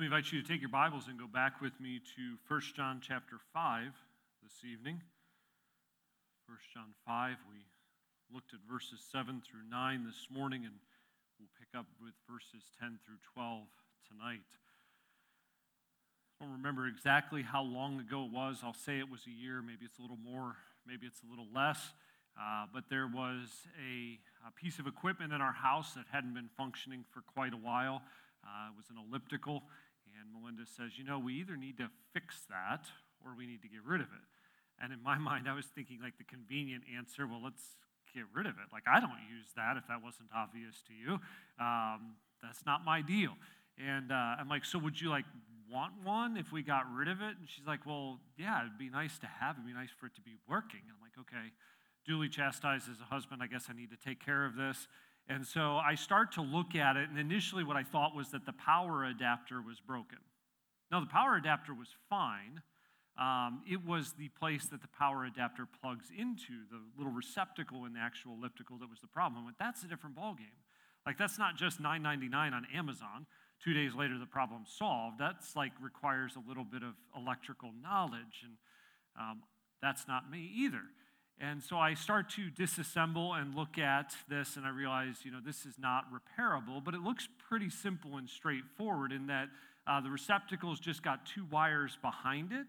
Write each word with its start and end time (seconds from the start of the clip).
Let 0.00 0.08
me 0.08 0.16
invite 0.16 0.32
you 0.32 0.40
to 0.40 0.48
take 0.48 0.62
your 0.62 0.72
Bibles 0.72 1.08
and 1.08 1.18
go 1.18 1.26
back 1.26 1.60
with 1.60 1.78
me 1.78 2.00
to 2.16 2.40
1 2.48 2.60
John 2.74 3.02
chapter 3.06 3.36
5 3.52 3.92
this 4.42 4.64
evening. 4.64 4.96
1 6.48 6.56
John 6.72 6.96
5, 7.04 7.36
we 7.52 7.60
looked 8.32 8.54
at 8.54 8.60
verses 8.64 9.04
7 9.12 9.42
through 9.44 9.68
9 9.68 10.06
this 10.06 10.26
morning, 10.32 10.64
and 10.64 10.72
we'll 11.36 11.52
pick 11.60 11.68
up 11.78 11.84
with 12.00 12.14
verses 12.24 12.64
10 12.80 12.98
through 13.04 13.20
12 13.34 13.60
tonight. 14.08 14.40
I 16.40 16.44
don't 16.46 16.56
remember 16.56 16.86
exactly 16.86 17.42
how 17.42 17.60
long 17.62 18.00
ago 18.00 18.24
it 18.24 18.32
was. 18.32 18.64
I'll 18.64 18.72
say 18.72 19.00
it 19.00 19.10
was 19.10 19.26
a 19.28 19.36
year, 19.36 19.60
maybe 19.60 19.84
it's 19.84 19.98
a 19.98 20.00
little 20.00 20.16
more, 20.24 20.56
maybe 20.88 21.04
it's 21.04 21.20
a 21.20 21.28
little 21.28 21.52
less. 21.54 21.92
Uh, 22.40 22.64
but 22.72 22.84
there 22.88 23.06
was 23.06 23.68
a, 23.76 24.16
a, 24.48 24.52
piece 24.56 24.78
of 24.78 24.86
equipment 24.86 25.34
in 25.34 25.42
our 25.42 25.52
house 25.52 25.92
that 25.92 26.06
hadn't 26.10 26.32
been 26.32 26.48
functioning 26.56 27.04
for 27.12 27.20
quite 27.20 27.52
a 27.52 27.60
while. 27.60 28.00
Uh, 28.40 28.72
it 28.72 28.76
was 28.76 28.88
an 28.88 28.96
elliptical, 28.96 29.64
and 30.20 30.28
Melinda 30.32 30.64
says, 30.66 30.98
You 30.98 31.04
know, 31.04 31.18
we 31.18 31.34
either 31.34 31.56
need 31.56 31.78
to 31.78 31.88
fix 32.12 32.42
that 32.50 32.86
or 33.24 33.34
we 33.36 33.46
need 33.46 33.62
to 33.62 33.68
get 33.68 33.80
rid 33.84 34.00
of 34.00 34.08
it. 34.08 34.26
And 34.82 34.92
in 34.92 35.02
my 35.02 35.18
mind, 35.30 35.48
I 35.48 35.54
was 35.54 35.66
thinking 35.66 36.00
like 36.02 36.18
the 36.18 36.24
convenient 36.24 36.84
answer 36.96 37.26
well, 37.26 37.40
let's 37.42 37.62
get 38.14 38.24
rid 38.34 38.46
of 38.46 38.54
it. 38.60 38.68
Like, 38.72 38.84
I 38.90 39.00
don't 39.00 39.20
use 39.30 39.48
that 39.56 39.76
if 39.76 39.86
that 39.88 40.02
wasn't 40.02 40.28
obvious 40.34 40.82
to 40.88 40.94
you. 40.94 41.20
Um, 41.58 42.16
that's 42.42 42.66
not 42.66 42.84
my 42.84 43.02
deal. 43.02 43.32
And 43.78 44.12
uh, 44.12 44.36
I'm 44.38 44.48
like, 44.48 44.64
So 44.64 44.78
would 44.78 45.00
you 45.00 45.10
like 45.10 45.24
want 45.70 45.92
one 46.02 46.36
if 46.36 46.52
we 46.52 46.62
got 46.62 46.84
rid 46.92 47.08
of 47.08 47.20
it? 47.20 47.38
And 47.38 47.48
she's 47.48 47.66
like, 47.66 47.86
Well, 47.86 48.20
yeah, 48.36 48.60
it'd 48.60 48.78
be 48.78 48.90
nice 48.90 49.18
to 49.18 49.26
have. 49.26 49.56
It'd 49.56 49.66
be 49.66 49.72
nice 49.72 49.90
for 49.98 50.06
it 50.06 50.14
to 50.16 50.22
be 50.22 50.36
working. 50.48 50.80
And 50.84 50.92
I'm 50.92 51.02
like, 51.02 51.16
Okay 51.18 51.52
duly 52.06 52.28
chastised 52.28 52.88
as 52.90 53.00
a 53.00 53.04
husband, 53.04 53.42
I 53.42 53.46
guess 53.46 53.66
I 53.68 53.72
need 53.72 53.90
to 53.90 53.96
take 53.96 54.24
care 54.24 54.44
of 54.44 54.56
this. 54.56 54.88
And 55.30 55.46
so 55.46 55.76
I 55.76 55.94
start 55.94 56.32
to 56.32 56.42
look 56.42 56.74
at 56.74 56.96
it, 56.96 57.08
and 57.08 57.16
initially 57.16 57.62
what 57.62 57.76
I 57.76 57.84
thought 57.84 58.16
was 58.16 58.32
that 58.32 58.44
the 58.44 58.52
power 58.52 59.04
adapter 59.04 59.62
was 59.62 59.78
broken. 59.78 60.18
Now, 60.90 60.98
the 60.98 61.06
power 61.06 61.36
adapter 61.36 61.72
was 61.72 61.86
fine. 62.08 62.62
Um, 63.16 63.62
it 63.70 63.86
was 63.86 64.12
the 64.18 64.28
place 64.30 64.66
that 64.66 64.82
the 64.82 64.88
power 64.88 65.24
adapter 65.24 65.68
plugs 65.80 66.06
into, 66.10 66.66
the 66.68 66.82
little 66.98 67.12
receptacle 67.12 67.84
in 67.84 67.92
the 67.92 68.00
actual 68.00 68.32
elliptical 68.34 68.76
that 68.78 68.90
was 68.90 68.98
the 68.98 69.06
problem. 69.06 69.44
But 69.46 69.54
that's 69.64 69.84
a 69.84 69.86
different 69.86 70.16
ballgame. 70.16 70.58
Like, 71.06 71.16
that's 71.16 71.38
not 71.38 71.56
just 71.56 71.80
$9.99 71.80 72.34
on 72.34 72.66
Amazon. 72.74 73.26
Two 73.62 73.72
days 73.72 73.94
later, 73.94 74.18
the 74.18 74.26
problem's 74.26 74.70
solved. 74.76 75.20
That's 75.20 75.54
like 75.54 75.70
requires 75.80 76.32
a 76.34 76.48
little 76.48 76.64
bit 76.64 76.82
of 76.82 76.94
electrical 77.16 77.70
knowledge, 77.80 78.42
and 78.42 78.54
um, 79.16 79.42
that's 79.80 80.08
not 80.08 80.28
me 80.28 80.50
either. 80.56 80.82
And 81.42 81.62
so 81.62 81.78
I 81.78 81.94
start 81.94 82.28
to 82.30 82.50
disassemble 82.50 83.40
and 83.40 83.54
look 83.54 83.78
at 83.78 84.14
this, 84.28 84.56
and 84.56 84.66
I 84.66 84.68
realize, 84.68 85.20
you 85.24 85.30
know, 85.30 85.40
this 85.44 85.64
is 85.64 85.78
not 85.78 86.04
repairable, 86.12 86.84
but 86.84 86.92
it 86.92 87.00
looks 87.00 87.26
pretty 87.48 87.70
simple 87.70 88.18
and 88.18 88.28
straightforward 88.28 89.10
in 89.10 89.26
that 89.28 89.48
uh, 89.86 90.02
the 90.02 90.10
receptacle's 90.10 90.78
just 90.78 91.02
got 91.02 91.24
two 91.24 91.46
wires 91.50 91.96
behind 92.02 92.52
it. 92.52 92.66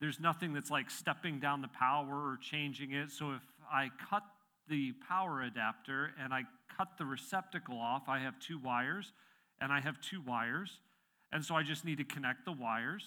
There's 0.00 0.18
nothing 0.18 0.52
that's 0.52 0.70
like 0.70 0.90
stepping 0.90 1.38
down 1.38 1.62
the 1.62 1.68
power 1.68 2.12
or 2.12 2.38
changing 2.42 2.90
it. 2.90 3.12
So 3.12 3.32
if 3.32 3.42
I 3.72 3.90
cut 4.10 4.24
the 4.68 4.94
power 5.08 5.42
adapter 5.42 6.10
and 6.20 6.34
I 6.34 6.42
cut 6.76 6.98
the 6.98 7.04
receptacle 7.04 7.78
off, 7.78 8.08
I 8.08 8.18
have 8.18 8.38
two 8.40 8.58
wires, 8.58 9.12
and 9.60 9.72
I 9.72 9.80
have 9.80 10.00
two 10.00 10.22
wires. 10.22 10.80
And 11.32 11.44
so 11.44 11.54
I 11.54 11.62
just 11.62 11.84
need 11.84 11.98
to 11.98 12.04
connect 12.04 12.44
the 12.46 12.52
wires, 12.52 13.04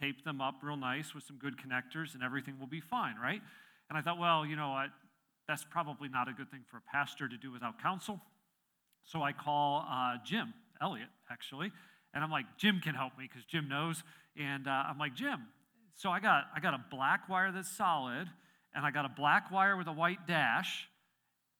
tape 0.00 0.24
them 0.24 0.40
up 0.40 0.56
real 0.62 0.76
nice 0.76 1.12
with 1.12 1.24
some 1.24 1.38
good 1.38 1.56
connectors, 1.56 2.14
and 2.14 2.22
everything 2.22 2.54
will 2.60 2.68
be 2.68 2.80
fine, 2.80 3.16
right? 3.20 3.42
And 3.88 3.98
I 3.98 4.02
thought, 4.02 4.18
well, 4.18 4.46
you 4.46 4.56
know 4.56 4.70
what? 4.70 4.90
That's 5.46 5.64
probably 5.64 6.08
not 6.08 6.28
a 6.28 6.32
good 6.32 6.50
thing 6.50 6.62
for 6.70 6.78
a 6.78 6.82
pastor 6.92 7.28
to 7.28 7.36
do 7.36 7.52
without 7.52 7.82
counsel. 7.82 8.20
So 9.04 9.22
I 9.22 9.32
call 9.32 9.86
uh, 9.90 10.16
Jim 10.24 10.54
Elliot, 10.80 11.08
actually, 11.30 11.70
and 12.14 12.24
I'm 12.24 12.30
like, 12.30 12.46
Jim 12.56 12.80
can 12.80 12.94
help 12.94 13.18
me 13.18 13.28
because 13.28 13.44
Jim 13.44 13.68
knows. 13.68 14.02
And 14.40 14.66
uh, 14.66 14.84
I'm 14.88 14.98
like, 14.98 15.14
Jim, 15.14 15.40
so 15.96 16.10
I 16.10 16.20
got 16.20 16.44
I 16.54 16.60
got 16.60 16.74
a 16.74 16.84
black 16.90 17.28
wire 17.28 17.52
that's 17.52 17.70
solid, 17.70 18.28
and 18.74 18.84
I 18.84 18.90
got 18.90 19.04
a 19.04 19.08
black 19.10 19.50
wire 19.50 19.76
with 19.76 19.86
a 19.86 19.92
white 19.92 20.26
dash, 20.26 20.88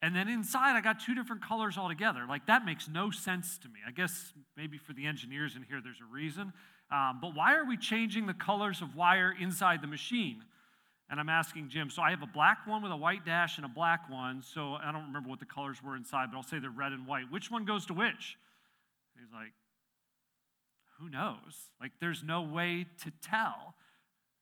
and 0.02 0.16
then 0.16 0.28
inside 0.28 0.76
I 0.76 0.80
got 0.80 1.00
two 1.00 1.14
different 1.14 1.44
colors 1.44 1.76
altogether. 1.76 2.24
Like 2.28 2.46
that 2.46 2.64
makes 2.64 2.88
no 2.88 3.10
sense 3.10 3.58
to 3.58 3.68
me. 3.68 3.80
I 3.86 3.90
guess 3.90 4.32
maybe 4.56 4.78
for 4.78 4.92
the 4.92 5.06
engineers 5.06 5.54
in 5.56 5.62
here, 5.62 5.80
there's 5.82 6.00
a 6.00 6.12
reason. 6.12 6.52
Um, 6.90 7.18
but 7.20 7.34
why 7.34 7.54
are 7.54 7.64
we 7.64 7.76
changing 7.76 8.26
the 8.26 8.34
colors 8.34 8.82
of 8.82 8.94
wire 8.96 9.34
inside 9.38 9.82
the 9.82 9.86
machine? 9.86 10.44
And 11.10 11.20
I'm 11.20 11.28
asking 11.28 11.68
Jim. 11.68 11.90
So 11.90 12.02
I 12.02 12.10
have 12.10 12.22
a 12.22 12.26
black 12.26 12.66
one 12.66 12.82
with 12.82 12.92
a 12.92 12.96
white 12.96 13.24
dash 13.24 13.56
and 13.58 13.64
a 13.64 13.68
black 13.68 14.08
one. 14.10 14.42
So 14.42 14.74
I 14.74 14.90
don't 14.92 15.06
remember 15.06 15.28
what 15.28 15.40
the 15.40 15.46
colors 15.46 15.82
were 15.82 15.96
inside, 15.96 16.30
but 16.30 16.36
I'll 16.36 16.42
say 16.42 16.58
they're 16.58 16.70
red 16.70 16.92
and 16.92 17.06
white. 17.06 17.30
Which 17.30 17.50
one 17.50 17.64
goes 17.64 17.86
to 17.86 17.94
which? 17.94 18.36
He's 19.18 19.32
like, 19.32 19.52
who 20.98 21.08
knows? 21.08 21.70
Like, 21.80 21.92
there's 22.00 22.22
no 22.22 22.42
way 22.42 22.86
to 23.02 23.12
tell. 23.22 23.74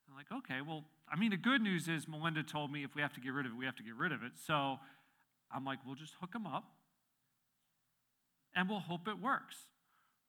I'm 0.08 0.14
like, 0.16 0.30
okay, 0.44 0.60
well, 0.66 0.84
I 1.10 1.16
mean, 1.18 1.30
the 1.30 1.36
good 1.36 1.60
news 1.60 1.88
is 1.88 2.06
Melinda 2.06 2.42
told 2.42 2.70
me 2.70 2.84
if 2.84 2.94
we 2.94 3.02
have 3.02 3.12
to 3.14 3.20
get 3.20 3.32
rid 3.32 3.46
of 3.46 3.52
it, 3.52 3.58
we 3.58 3.64
have 3.64 3.76
to 3.76 3.82
get 3.82 3.94
rid 3.96 4.12
of 4.12 4.22
it. 4.22 4.32
So 4.46 4.78
I'm 5.54 5.64
like, 5.64 5.78
we'll 5.86 5.94
just 5.94 6.14
hook 6.20 6.32
them 6.32 6.46
up 6.46 6.64
and 8.54 8.68
we'll 8.68 8.80
hope 8.80 9.08
it 9.08 9.20
works, 9.20 9.56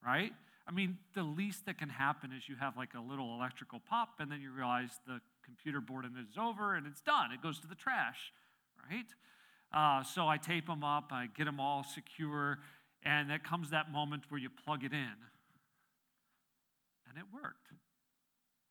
right? 0.04 0.32
I 0.66 0.72
mean, 0.72 0.98
the 1.14 1.22
least 1.22 1.66
that 1.66 1.78
can 1.78 1.90
happen 1.90 2.32
is 2.32 2.48
you 2.48 2.56
have 2.56 2.76
like 2.76 2.94
a 2.94 3.00
little 3.00 3.34
electrical 3.34 3.80
pop, 3.86 4.14
and 4.18 4.30
then 4.30 4.40
you 4.40 4.50
realize 4.50 4.98
the 5.06 5.20
computer 5.44 5.80
board 5.80 6.04
and 6.04 6.14
it's 6.18 6.38
over 6.38 6.74
and 6.74 6.86
it's 6.86 7.00
done. 7.00 7.32
It 7.32 7.42
goes 7.42 7.60
to 7.60 7.66
the 7.66 7.74
trash, 7.74 8.32
right? 8.90 9.06
Uh, 9.72 10.02
so 10.04 10.28
I 10.28 10.36
tape 10.36 10.66
them 10.66 10.84
up, 10.84 11.10
I 11.12 11.26
get 11.36 11.44
them 11.44 11.60
all 11.60 11.84
secure, 11.84 12.58
and 13.02 13.30
that 13.30 13.44
comes 13.44 13.70
that 13.70 13.90
moment 13.90 14.24
where 14.28 14.40
you 14.40 14.48
plug 14.48 14.84
it 14.84 14.92
in. 14.92 15.16
And 17.08 17.18
it 17.18 17.24
worked. 17.32 17.72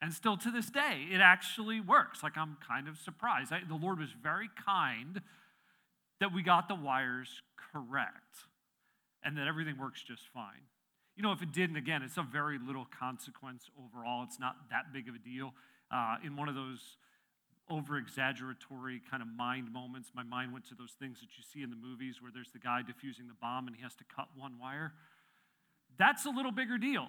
And 0.01 0.13
still 0.13 0.35
to 0.37 0.51
this 0.51 0.69
day, 0.69 1.07
it 1.11 1.21
actually 1.21 1.79
works. 1.79 2.23
Like 2.23 2.37
I'm 2.37 2.57
kind 2.67 2.87
of 2.87 2.97
surprised. 2.97 3.53
I, 3.53 3.61
the 3.67 3.75
Lord 3.75 3.99
was 3.99 4.09
very 4.21 4.49
kind 4.65 5.21
that 6.19 6.33
we 6.33 6.43
got 6.43 6.67
the 6.67 6.75
wires 6.75 7.41
correct 7.71 8.47
and 9.23 9.37
that 9.37 9.47
everything 9.47 9.77
works 9.77 10.03
just 10.03 10.23
fine. 10.33 10.67
You 11.15 11.23
know, 11.23 11.31
if 11.31 11.41
it 11.41 11.51
didn't, 11.51 11.75
again, 11.75 12.01
it's 12.01 12.17
a 12.17 12.23
very 12.23 12.57
little 12.57 12.87
consequence 12.99 13.69
overall. 13.77 14.23
It's 14.23 14.39
not 14.39 14.55
that 14.71 14.91
big 14.91 15.07
of 15.07 15.15
a 15.15 15.19
deal. 15.19 15.53
Uh, 15.93 16.15
in 16.25 16.35
one 16.35 16.49
of 16.49 16.55
those 16.55 16.97
over 17.69 17.97
exaggeratory 17.97 18.99
kind 19.09 19.21
of 19.21 19.29
mind 19.29 19.71
moments, 19.71 20.11
my 20.15 20.23
mind 20.23 20.51
went 20.51 20.67
to 20.67 20.75
those 20.75 20.93
things 20.99 21.19
that 21.19 21.29
you 21.37 21.43
see 21.53 21.61
in 21.61 21.69
the 21.69 21.75
movies 21.75 22.21
where 22.21 22.31
there's 22.33 22.51
the 22.51 22.59
guy 22.59 22.81
diffusing 22.81 23.27
the 23.27 23.35
bomb 23.39 23.67
and 23.67 23.75
he 23.75 23.83
has 23.83 23.93
to 23.95 24.03
cut 24.03 24.27
one 24.35 24.53
wire. 24.59 24.91
That's 25.97 26.25
a 26.25 26.29
little 26.29 26.51
bigger 26.51 26.77
deal. 26.77 27.07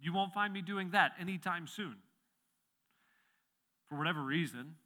You 0.00 0.12
won't 0.12 0.32
find 0.32 0.52
me 0.52 0.62
doing 0.62 0.90
that 0.92 1.12
anytime 1.20 1.66
soon. 1.66 1.96
For 3.88 3.98
whatever 3.98 4.22
reason, 4.22 4.76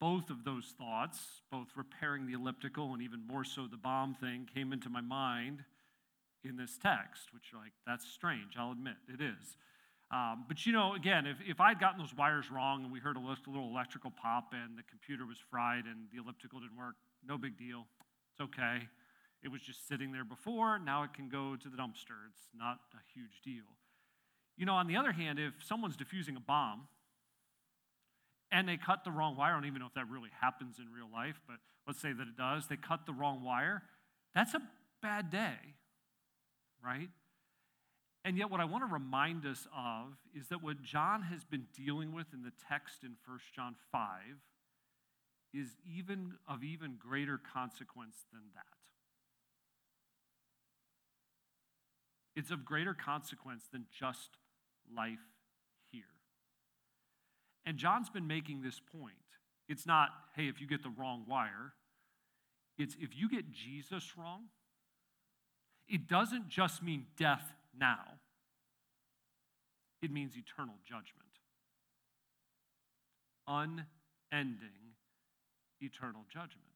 both 0.00 0.30
of 0.30 0.44
those 0.44 0.72
thoughts, 0.78 1.18
both 1.50 1.68
repairing 1.76 2.26
the 2.26 2.32
elliptical 2.32 2.94
and 2.94 3.02
even 3.02 3.26
more 3.26 3.44
so 3.44 3.66
the 3.66 3.76
bomb 3.76 4.14
thing, 4.14 4.48
came 4.54 4.72
into 4.72 4.88
my 4.88 5.00
mind 5.02 5.64
in 6.42 6.56
this 6.56 6.78
text, 6.78 7.34
which, 7.34 7.52
like, 7.54 7.72
that's 7.86 8.08
strange, 8.08 8.56
I'll 8.56 8.72
admit, 8.72 8.94
it 9.12 9.20
is. 9.20 9.56
Um, 10.10 10.44
but 10.48 10.66
you 10.66 10.72
know, 10.72 10.94
again, 10.94 11.26
if, 11.26 11.36
if 11.46 11.60
I'd 11.60 11.78
gotten 11.78 12.00
those 12.00 12.14
wires 12.14 12.50
wrong 12.50 12.82
and 12.82 12.92
we 12.92 12.98
heard 12.98 13.16
a 13.16 13.20
little 13.20 13.68
electrical 13.68 14.10
pop 14.10 14.52
and 14.52 14.76
the 14.76 14.82
computer 14.82 15.24
was 15.24 15.38
fried 15.50 15.84
and 15.84 16.08
the 16.12 16.20
elliptical 16.20 16.58
didn't 16.58 16.76
work, 16.76 16.96
no 17.26 17.38
big 17.38 17.56
deal. 17.56 17.86
It's 18.32 18.40
okay. 18.40 18.88
It 19.42 19.48
was 19.48 19.62
just 19.62 19.86
sitting 19.86 20.10
there 20.10 20.24
before. 20.24 20.78
Now 20.78 21.04
it 21.04 21.14
can 21.14 21.28
go 21.28 21.54
to 21.54 21.68
the 21.68 21.76
dumpster. 21.76 22.26
It's 22.30 22.48
not 22.56 22.80
a 22.92 23.02
huge 23.14 23.40
deal. 23.44 23.70
You 24.56 24.66
know, 24.66 24.74
on 24.74 24.88
the 24.88 24.96
other 24.96 25.12
hand, 25.12 25.38
if 25.38 25.54
someone's 25.64 25.96
defusing 25.96 26.36
a 26.36 26.40
bomb 26.40 26.88
and 28.50 28.68
they 28.68 28.76
cut 28.76 29.04
the 29.04 29.12
wrong 29.12 29.36
wire, 29.36 29.52
I 29.52 29.54
don't 29.54 29.66
even 29.66 29.78
know 29.78 29.86
if 29.86 29.94
that 29.94 30.10
really 30.10 30.30
happens 30.40 30.78
in 30.78 30.92
real 30.92 31.08
life, 31.12 31.40
but 31.46 31.56
let's 31.86 32.00
say 32.00 32.12
that 32.12 32.22
it 32.26 32.36
does, 32.36 32.66
they 32.66 32.76
cut 32.76 33.06
the 33.06 33.12
wrong 33.12 33.44
wire, 33.44 33.84
that's 34.34 34.54
a 34.54 34.60
bad 35.00 35.30
day 35.30 35.56
right? 36.84 37.08
And 38.30 38.38
yet, 38.38 38.48
what 38.48 38.60
I 38.60 38.64
want 38.64 38.88
to 38.88 38.92
remind 38.92 39.44
us 39.44 39.66
of 39.76 40.12
is 40.38 40.46
that 40.50 40.62
what 40.62 40.84
John 40.84 41.22
has 41.22 41.42
been 41.42 41.64
dealing 41.76 42.12
with 42.12 42.26
in 42.32 42.44
the 42.44 42.52
text 42.68 43.02
in 43.02 43.16
1 43.26 43.38
John 43.56 43.74
5 43.90 44.08
is 45.52 45.66
even 45.84 46.34
of 46.46 46.62
even 46.62 46.94
greater 46.96 47.40
consequence 47.52 48.14
than 48.32 48.42
that. 48.54 48.62
It's 52.36 52.52
of 52.52 52.64
greater 52.64 52.94
consequence 52.94 53.64
than 53.72 53.86
just 53.98 54.28
life 54.96 55.18
here. 55.90 56.04
And 57.66 57.78
John's 57.78 58.10
been 58.10 58.28
making 58.28 58.62
this 58.62 58.80
point. 58.96 59.14
It's 59.68 59.86
not, 59.86 60.10
hey, 60.36 60.46
if 60.46 60.60
you 60.60 60.68
get 60.68 60.84
the 60.84 60.94
wrong 60.96 61.24
wire, 61.28 61.72
it's 62.78 62.94
if 63.00 63.10
you 63.16 63.28
get 63.28 63.50
Jesus 63.50 64.12
wrong, 64.16 64.42
it 65.88 66.06
doesn't 66.06 66.48
just 66.48 66.80
mean 66.80 67.06
death 67.18 67.52
now, 67.76 68.19
it 70.02 70.10
means 70.10 70.32
eternal 70.36 70.74
judgment. 70.84 71.06
Unending 73.46 74.94
eternal 75.80 76.22
judgment. 76.32 76.66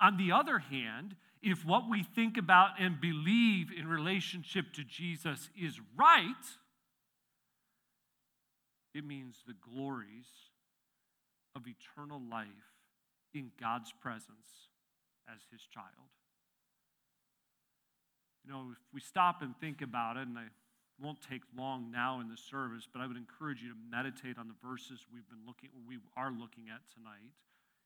On 0.00 0.16
the 0.16 0.32
other 0.32 0.58
hand, 0.58 1.16
if 1.42 1.64
what 1.64 1.88
we 1.88 2.02
think 2.02 2.36
about 2.36 2.70
and 2.78 3.00
believe 3.00 3.68
in 3.76 3.86
relationship 3.86 4.72
to 4.74 4.84
Jesus 4.84 5.50
is 5.60 5.80
right, 5.96 6.32
it 8.94 9.04
means 9.04 9.42
the 9.46 9.54
glories 9.54 10.26
of 11.54 11.62
eternal 11.66 12.20
life 12.30 12.48
in 13.34 13.50
God's 13.60 13.92
presence 14.00 14.68
as 15.28 15.40
his 15.50 15.60
child. 15.72 15.86
You 18.44 18.52
know, 18.52 18.68
if 18.72 18.78
we 18.92 19.00
stop 19.00 19.42
and 19.42 19.54
think 19.58 19.80
about 19.80 20.16
it, 20.16 20.26
and 20.26 20.38
I 20.38 20.46
won't 21.00 21.20
take 21.20 21.42
long 21.56 21.90
now 21.90 22.20
in 22.20 22.28
the 22.28 22.36
service, 22.36 22.88
but 22.90 23.02
I 23.02 23.06
would 23.06 23.16
encourage 23.16 23.62
you 23.62 23.70
to 23.70 23.78
meditate 23.90 24.38
on 24.38 24.48
the 24.48 24.54
verses 24.62 25.06
we've 25.12 25.28
been 25.28 25.46
looking, 25.46 25.70
we 25.88 25.98
are 26.16 26.30
looking 26.30 26.70
at 26.70 26.80
tonight 26.94 27.34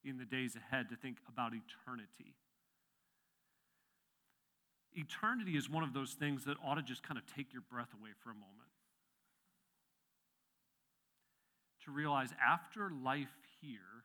in 0.05 0.19
the 0.19 0.25
days 0.25 0.57
ahead 0.57 0.89
to 0.91 0.97
think 0.97 1.19
about 1.29 1.53
eternity. 1.53 2.37
Eternity 4.95 5.57
is 5.57 5.71
one 5.71 5.83
of 5.83 5.93
those 5.93 6.13
things 6.13 6.45
that 6.45 6.57
ought 6.65 6.75
to 6.75 6.83
just 6.83 7.03
kind 7.03 7.19
of 7.19 7.25
take 7.35 7.53
your 7.53 7.63
breath 7.63 7.93
away 7.99 8.11
for 8.23 8.31
a 8.31 8.35
moment. 8.35 8.73
To 11.85 11.91
realize 11.91 12.31
after 12.45 12.91
life 13.03 13.35
here, 13.61 14.05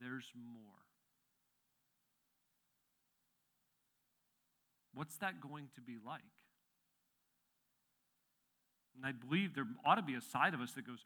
there's 0.00 0.30
more. 0.34 0.80
What's 4.92 5.16
that 5.18 5.40
going 5.40 5.68
to 5.76 5.80
be 5.80 5.96
like? 6.04 6.20
And 8.96 9.06
I 9.06 9.12
believe 9.12 9.54
there 9.54 9.66
ought 9.84 9.96
to 9.96 10.02
be 10.02 10.14
a 10.14 10.20
side 10.20 10.54
of 10.54 10.60
us 10.60 10.72
that 10.72 10.86
goes, 10.86 10.98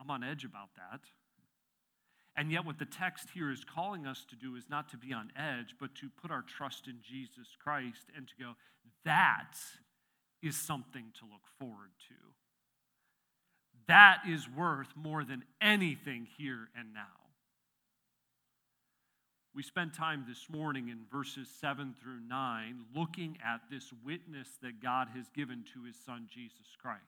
I'm 0.00 0.10
on 0.10 0.22
edge 0.22 0.44
about 0.44 0.70
that. 0.76 1.00
And 2.36 2.50
yet, 2.50 2.64
what 2.64 2.78
the 2.78 2.86
text 2.86 3.28
here 3.34 3.50
is 3.50 3.64
calling 3.64 4.06
us 4.06 4.24
to 4.30 4.36
do 4.36 4.56
is 4.56 4.70
not 4.70 4.88
to 4.90 4.96
be 4.96 5.12
on 5.12 5.32
edge, 5.36 5.74
but 5.78 5.94
to 5.96 6.08
put 6.22 6.30
our 6.30 6.42
trust 6.42 6.86
in 6.86 6.98
Jesus 7.02 7.48
Christ 7.62 8.06
and 8.16 8.26
to 8.28 8.34
go, 8.38 8.52
that 9.04 9.56
is 10.42 10.56
something 10.56 11.12
to 11.18 11.24
look 11.26 11.42
forward 11.58 11.90
to. 12.08 12.14
That 13.88 14.22
is 14.28 14.48
worth 14.48 14.88
more 14.94 15.24
than 15.24 15.42
anything 15.60 16.26
here 16.38 16.68
and 16.78 16.94
now. 16.94 17.19
We 19.52 19.64
spent 19.64 19.92
time 19.92 20.24
this 20.28 20.48
morning 20.48 20.90
in 20.90 21.00
verses 21.10 21.48
7 21.60 21.96
through 22.00 22.20
9 22.28 22.84
looking 22.94 23.36
at 23.44 23.62
this 23.68 23.92
witness 24.04 24.46
that 24.62 24.80
God 24.80 25.08
has 25.16 25.28
given 25.34 25.64
to 25.74 25.82
his 25.82 25.96
son 25.96 26.28
Jesus 26.32 26.76
Christ. 26.80 27.02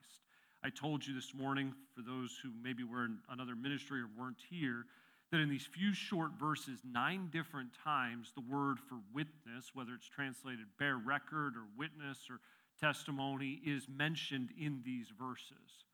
I 0.65 0.71
told 0.71 1.07
you 1.07 1.15
this 1.15 1.35
morning, 1.37 1.73
for 1.95 2.03
those 2.03 2.37
who 2.43 2.51
maybe 2.61 2.83
were 2.83 3.05
in 3.05 3.19
another 3.31 3.55
ministry 3.55 4.01
or 4.01 4.09
weren't 4.19 4.43
here, 4.51 4.87
that 5.31 5.39
in 5.39 5.49
these 5.49 5.69
few 5.73 5.95
short 5.95 6.33
verses, 6.33 6.81
nine 6.85 7.29
different 7.33 7.71
times, 7.85 8.33
the 8.35 8.53
word 8.53 8.79
for 8.81 8.99
witness, 9.15 9.71
whether 9.73 9.93
it's 9.95 10.09
translated 10.09 10.67
bear 10.81 10.97
record 10.97 11.55
or 11.57 11.67
witness 11.79 12.27
or 12.29 12.41
testimony, 12.81 13.61
is 13.65 13.87
mentioned 13.89 14.49
in 14.59 14.83
these 14.85 15.07
verses 15.17 15.85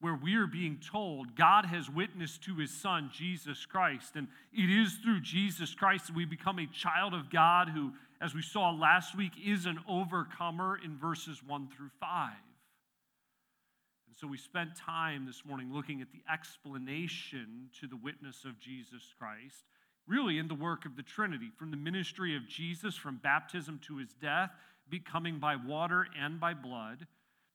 where 0.00 0.14
we 0.20 0.34
are 0.36 0.46
being 0.46 0.78
told 0.78 1.36
God 1.36 1.66
has 1.66 1.90
witnessed 1.90 2.42
to 2.44 2.56
his 2.56 2.70
son, 2.70 3.10
Jesus 3.12 3.66
Christ. 3.66 4.16
And 4.16 4.28
it 4.52 4.70
is 4.70 4.94
through 4.94 5.20
Jesus 5.20 5.74
Christ 5.74 6.06
that 6.06 6.16
we 6.16 6.24
become 6.24 6.58
a 6.58 6.66
child 6.66 7.12
of 7.12 7.30
God 7.30 7.68
who, 7.68 7.92
as 8.20 8.34
we 8.34 8.42
saw 8.42 8.70
last 8.70 9.16
week, 9.16 9.32
is 9.44 9.66
an 9.66 9.78
overcomer 9.88 10.78
in 10.82 10.96
verses 10.96 11.42
1 11.46 11.68
through 11.68 11.90
5. 12.00 12.32
And 14.08 14.16
so 14.16 14.26
we 14.26 14.38
spent 14.38 14.74
time 14.74 15.26
this 15.26 15.44
morning 15.44 15.72
looking 15.72 16.00
at 16.00 16.08
the 16.12 16.22
explanation 16.32 17.68
to 17.80 17.86
the 17.86 17.96
witness 17.96 18.44
of 18.46 18.58
Jesus 18.58 19.02
Christ, 19.18 19.64
really 20.06 20.38
in 20.38 20.48
the 20.48 20.54
work 20.54 20.86
of 20.86 20.96
the 20.96 21.02
Trinity, 21.02 21.50
from 21.58 21.70
the 21.70 21.76
ministry 21.76 22.34
of 22.36 22.48
Jesus, 22.48 22.96
from 22.96 23.20
baptism 23.22 23.78
to 23.86 23.98
his 23.98 24.14
death, 24.14 24.50
becoming 24.88 25.38
by 25.38 25.56
water 25.56 26.06
and 26.18 26.40
by 26.40 26.54
blood 26.54 27.06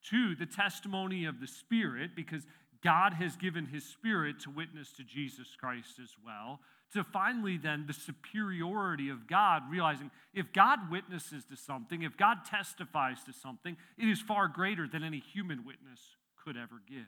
to 0.09 0.35
the 0.35 0.45
testimony 0.45 1.25
of 1.25 1.39
the 1.39 1.47
Spirit, 1.47 2.11
because 2.15 2.45
God 2.83 3.13
has 3.13 3.35
given 3.35 3.65
His 3.65 3.83
Spirit 3.83 4.39
to 4.41 4.49
witness 4.49 4.91
to 4.93 5.03
Jesus 5.03 5.55
Christ 5.59 5.99
as 6.01 6.11
well. 6.23 6.59
To 6.93 7.03
finally, 7.03 7.57
then, 7.57 7.85
the 7.87 7.93
superiority 7.93 9.09
of 9.09 9.27
God, 9.27 9.63
realizing 9.69 10.11
if 10.33 10.53
God 10.53 10.91
witnesses 10.91 11.43
to 11.45 11.57
something, 11.57 12.03
if 12.03 12.15
God 12.15 12.45
testifies 12.45 13.23
to 13.23 13.33
something, 13.33 13.75
it 13.97 14.07
is 14.07 14.21
far 14.21 14.47
greater 14.47 14.87
than 14.87 15.03
any 15.03 15.19
human 15.19 15.65
witness 15.65 15.99
could 16.43 16.55
ever 16.55 16.81
give. 16.87 17.05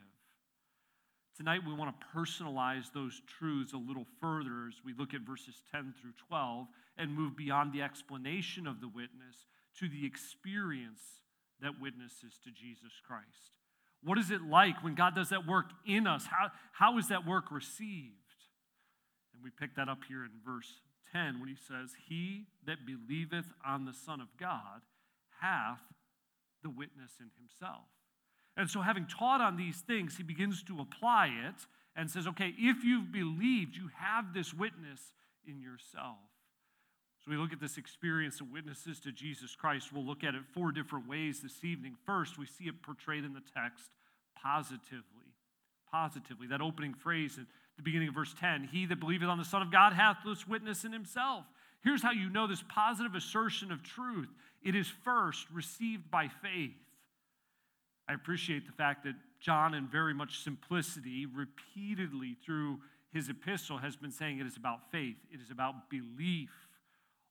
Tonight, 1.37 1.61
we 1.65 1.73
want 1.73 1.93
to 1.93 2.07
personalize 2.17 2.91
those 2.91 3.21
truths 3.37 3.73
a 3.73 3.77
little 3.77 4.07
further 4.19 4.67
as 4.67 4.83
we 4.83 4.93
look 4.97 5.13
at 5.13 5.21
verses 5.21 5.61
10 5.71 5.93
through 6.01 6.13
12 6.27 6.65
and 6.97 7.15
move 7.15 7.37
beyond 7.37 7.71
the 7.71 7.83
explanation 7.83 8.65
of 8.65 8.81
the 8.81 8.87
witness 8.87 9.45
to 9.79 9.87
the 9.87 10.03
experience 10.03 11.01
that 11.61 11.81
witnesses 11.81 12.39
to 12.43 12.51
Jesus 12.51 12.93
Christ? 13.05 13.51
What 14.03 14.17
is 14.17 14.31
it 14.31 14.41
like 14.41 14.83
when 14.83 14.95
God 14.95 15.15
does 15.15 15.29
that 15.29 15.47
work 15.47 15.65
in 15.85 16.07
us? 16.07 16.25
How, 16.25 16.51
how 16.71 16.97
is 16.97 17.09
that 17.09 17.25
work 17.25 17.51
received? 17.51 18.13
And 19.33 19.43
we 19.43 19.49
pick 19.49 19.75
that 19.75 19.89
up 19.89 19.99
here 20.07 20.23
in 20.23 20.31
verse 20.45 20.81
10 21.11 21.39
when 21.39 21.49
he 21.49 21.55
says, 21.55 21.91
He 22.07 22.45
that 22.65 22.85
believeth 22.85 23.45
on 23.65 23.85
the 23.85 23.93
Son 23.93 24.21
of 24.21 24.27
God 24.39 24.81
hath 25.41 25.81
the 26.63 26.69
witness 26.69 27.11
in 27.19 27.29
himself. 27.39 27.85
And 28.55 28.69
so, 28.69 28.81
having 28.81 29.05
taught 29.05 29.41
on 29.41 29.55
these 29.55 29.81
things, 29.81 30.17
he 30.17 30.23
begins 30.23 30.63
to 30.63 30.79
apply 30.79 31.27
it 31.27 31.65
and 31.95 32.09
says, 32.09 32.27
Okay, 32.27 32.53
if 32.57 32.83
you've 32.83 33.11
believed, 33.11 33.75
you 33.75 33.89
have 33.95 34.33
this 34.33 34.53
witness 34.53 35.11
in 35.45 35.61
yourself. 35.61 36.17
We 37.27 37.35
look 37.35 37.51
at 37.51 37.59
this 37.59 37.77
experience 37.77 38.39
of 38.39 38.51
witnesses 38.51 39.01
to 39.01 39.11
Jesus 39.11 39.53
Christ. 39.53 39.91
We'll 39.91 40.05
look 40.05 40.23
at 40.23 40.33
it 40.33 40.43
four 40.53 40.71
different 40.71 41.09
ways 41.09 41.41
this 41.41 41.63
evening. 41.63 41.95
First, 42.05 42.39
we 42.39 42.45
see 42.45 42.65
it 42.65 42.81
portrayed 42.81 43.25
in 43.25 43.33
the 43.33 43.41
text 43.53 43.89
positively. 44.41 45.03
Positively. 45.91 46.47
That 46.47 46.61
opening 46.61 46.93
phrase 46.93 47.37
at 47.37 47.45
the 47.75 47.83
beginning 47.83 48.07
of 48.07 48.13
verse 48.13 48.33
10 48.39 48.69
He 48.71 48.85
that 48.85 48.99
believeth 48.99 49.27
on 49.27 49.37
the 49.37 49.45
Son 49.45 49.61
of 49.61 49.71
God 49.71 49.91
hath 49.93 50.17
this 50.25 50.47
witness 50.47 50.85
in 50.85 50.93
himself. 50.93 51.43
Here's 51.83 52.01
how 52.01 52.11
you 52.11 52.29
know 52.29 52.47
this 52.47 52.63
positive 52.69 53.13
assertion 53.13 53.71
of 53.71 53.83
truth 53.83 54.29
it 54.63 54.75
is 54.75 54.87
first 54.87 55.47
received 55.51 56.09
by 56.09 56.29
faith. 56.41 56.75
I 58.07 58.13
appreciate 58.13 58.65
the 58.65 58.71
fact 58.71 59.03
that 59.03 59.15
John, 59.41 59.73
in 59.73 59.87
very 59.87 60.13
much 60.13 60.39
simplicity, 60.43 61.25
repeatedly 61.25 62.37
through 62.45 62.79
his 63.13 63.29
epistle, 63.29 63.77
has 63.77 63.97
been 63.97 64.11
saying 64.11 64.39
it 64.39 64.47
is 64.47 64.57
about 64.57 64.91
faith, 64.91 65.17
it 65.31 65.41
is 65.41 65.51
about 65.51 65.89
belief 65.89 66.66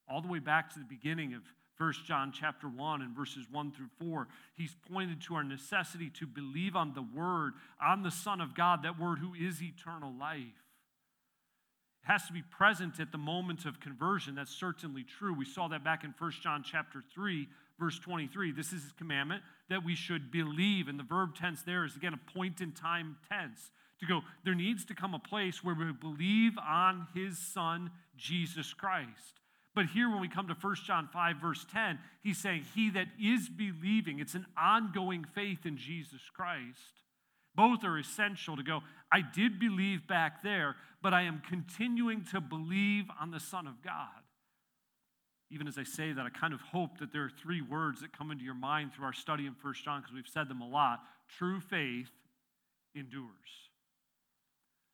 all 0.08 0.20
the 0.20 0.28
way 0.28 0.38
back 0.38 0.72
to 0.72 0.78
the 0.78 0.84
beginning 0.84 1.34
of 1.34 1.42
1 1.78 1.92
John 2.06 2.32
chapter 2.32 2.68
1 2.68 3.02
and 3.02 3.14
verses 3.14 3.46
1 3.50 3.72
through 3.72 3.90
4. 3.98 4.28
He's 4.54 4.74
pointed 4.90 5.20
to 5.22 5.34
our 5.34 5.44
necessity 5.44 6.10
to 6.18 6.26
believe 6.26 6.74
on 6.74 6.94
the 6.94 7.06
Word, 7.14 7.52
on 7.82 8.02
the 8.02 8.10
Son 8.10 8.40
of 8.40 8.54
God, 8.54 8.82
that 8.82 8.98
Word 8.98 9.18
who 9.18 9.34
is 9.34 9.62
eternal 9.62 10.12
life. 10.18 10.40
It 12.02 12.12
has 12.12 12.26
to 12.28 12.32
be 12.32 12.42
present 12.42 12.98
at 12.98 13.12
the 13.12 13.18
moment 13.18 13.66
of 13.66 13.80
conversion. 13.80 14.36
That's 14.36 14.54
certainly 14.54 15.04
true. 15.04 15.34
We 15.34 15.44
saw 15.44 15.68
that 15.68 15.84
back 15.84 16.02
in 16.04 16.14
1 16.18 16.32
John 16.42 16.62
chapter 16.64 17.02
3, 17.12 17.46
verse 17.78 17.98
23. 17.98 18.52
This 18.52 18.72
is 18.72 18.84
his 18.84 18.92
commandment 18.92 19.42
that 19.68 19.84
we 19.84 19.94
should 19.94 20.30
believe. 20.30 20.88
And 20.88 20.98
the 20.98 21.04
verb 21.04 21.34
tense 21.34 21.62
there 21.62 21.84
is 21.84 21.96
again 21.96 22.14
a 22.14 22.32
point 22.32 22.60
in 22.62 22.72
time 22.72 23.16
tense. 23.28 23.70
To 24.00 24.06
go, 24.06 24.20
there 24.44 24.54
needs 24.54 24.84
to 24.86 24.94
come 24.94 25.14
a 25.14 25.18
place 25.18 25.64
where 25.64 25.74
we 25.74 25.90
believe 25.92 26.52
on 26.58 27.06
his 27.14 27.38
Son, 27.38 27.90
Jesus 28.16 28.72
Christ. 28.74 29.40
But 29.76 29.86
here, 29.88 30.08
when 30.08 30.22
we 30.22 30.28
come 30.28 30.48
to 30.48 30.54
1 30.54 30.74
John 30.86 31.06
5, 31.12 31.36
verse 31.36 31.66
10, 31.70 31.98
he's 32.22 32.38
saying, 32.38 32.64
He 32.74 32.88
that 32.90 33.08
is 33.22 33.50
believing, 33.50 34.20
it's 34.20 34.34
an 34.34 34.46
ongoing 34.56 35.26
faith 35.34 35.66
in 35.66 35.76
Jesus 35.76 36.22
Christ. 36.34 37.02
Both 37.54 37.84
are 37.84 37.98
essential 37.98 38.56
to 38.56 38.62
go, 38.62 38.80
I 39.12 39.20
did 39.20 39.60
believe 39.60 40.08
back 40.08 40.42
there, 40.42 40.76
but 41.02 41.12
I 41.12 41.22
am 41.22 41.42
continuing 41.46 42.24
to 42.32 42.40
believe 42.40 43.04
on 43.20 43.30
the 43.30 43.38
Son 43.38 43.66
of 43.66 43.82
God. 43.82 44.08
Even 45.50 45.68
as 45.68 45.76
I 45.76 45.84
say 45.84 46.10
that, 46.10 46.24
I 46.24 46.30
kind 46.30 46.54
of 46.54 46.60
hope 46.62 46.98
that 46.98 47.12
there 47.12 47.24
are 47.24 47.30
three 47.30 47.60
words 47.60 48.00
that 48.00 48.16
come 48.16 48.30
into 48.30 48.44
your 48.44 48.54
mind 48.54 48.94
through 48.94 49.04
our 49.04 49.12
study 49.12 49.46
in 49.46 49.54
1 49.62 49.74
John, 49.84 50.00
because 50.00 50.14
we've 50.14 50.26
said 50.26 50.48
them 50.48 50.62
a 50.62 50.68
lot. 50.68 51.00
True 51.36 51.60
faith 51.60 52.10
endures. 52.94 53.28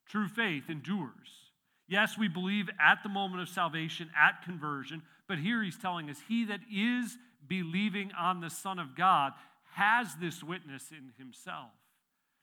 True 0.08 0.28
faith 0.28 0.68
endures. 0.68 1.51
Yes, 1.88 2.16
we 2.16 2.28
believe 2.28 2.68
at 2.80 3.02
the 3.02 3.08
moment 3.08 3.42
of 3.42 3.48
salvation, 3.48 4.10
at 4.18 4.42
conversion, 4.44 5.02
but 5.28 5.38
here 5.38 5.62
he's 5.62 5.78
telling 5.78 6.08
us 6.08 6.18
he 6.28 6.44
that 6.46 6.60
is 6.72 7.16
believing 7.46 8.12
on 8.18 8.40
the 8.40 8.50
Son 8.50 8.78
of 8.78 8.96
God 8.96 9.32
has 9.74 10.14
this 10.20 10.42
witness 10.42 10.90
in 10.90 11.12
himself. 11.18 11.70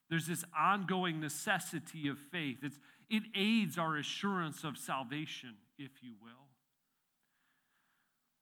There's 0.10 0.28
this 0.28 0.44
ongoing 0.58 1.20
necessity 1.20 2.08
of 2.08 2.18
faith. 2.32 2.58
It's, 2.64 2.80
it 3.10 3.24
aids 3.36 3.78
our 3.78 3.98
assurance 3.98 4.64
of 4.64 4.78
salvation, 4.78 5.56
if 5.78 5.92
you 6.02 6.14
will. 6.22 6.32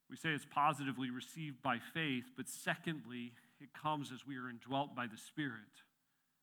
We 0.09 0.15
say 0.15 0.29
it's 0.29 0.47
positively 0.49 1.09
received 1.09 1.61
by 1.61 1.79
faith, 1.93 2.23
but 2.37 2.47
secondly, 2.47 3.33
it 3.59 3.69
comes 3.73 4.11
as 4.13 4.25
we 4.25 4.37
are 4.37 4.49
indwelt 4.49 4.95
by 4.95 5.07
the 5.07 5.17
Spirit. 5.17 5.83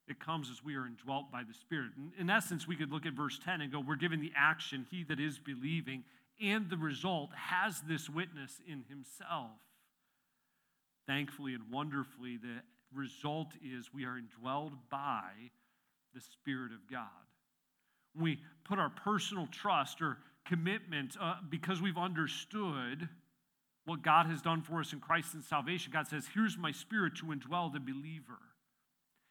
It 0.07 0.21
comes 0.21 0.51
as 0.51 0.63
we 0.63 0.77
are 0.77 0.87
indwelt 0.87 1.33
by 1.33 1.43
the 1.45 1.55
Spirit. 1.55 1.93
In 2.19 2.29
essence, 2.29 2.69
we 2.69 2.77
could 2.77 2.93
look 2.93 3.07
at 3.07 3.15
verse 3.15 3.39
10 3.43 3.63
and 3.63 3.73
go, 3.73 3.81
We're 3.81 3.97
given 3.97 4.21
the 4.21 4.33
action, 4.37 4.87
he 4.91 5.03
that 5.05 5.19
is 5.19 5.39
believing, 5.39 6.05
and 6.43 6.69
the 6.69 6.77
result 6.77 7.31
has 7.35 7.81
this 7.89 8.11
witness 8.11 8.61
in 8.67 8.85
himself. 8.89 9.53
Thankfully 11.07 11.55
and 11.55 11.71
wonderfully, 11.71 12.37
the 12.37 12.63
result 12.93 13.49
is 13.63 13.95
we 13.95 14.05
are 14.05 14.19
indwelled 14.19 14.73
by 14.91 15.31
the 16.15 16.21
Spirit 16.21 16.73
of 16.73 16.91
God. 16.91 17.09
We 18.15 18.41
put 18.65 18.79
our 18.79 18.91
personal 18.91 19.49
trust 19.51 20.03
or 20.03 20.19
commitment 20.47 21.17
uh, 21.21 21.37
because 21.49 21.81
we've 21.81 21.99
understood 21.99 23.09
what 23.87 24.03
God 24.03 24.27
has 24.27 24.41
done 24.41 24.63
for 24.63 24.81
us 24.81 24.93
in 24.93 25.01
Christ 25.01 25.35
and 25.35 25.45
salvation. 25.45 25.93
God 25.93 26.07
says, 26.07 26.27
Here's 26.35 26.57
my 26.57 26.73
Spirit 26.73 27.17
to 27.17 27.27
indwell 27.27 27.73
the 27.73 27.81
believer. 27.81 28.39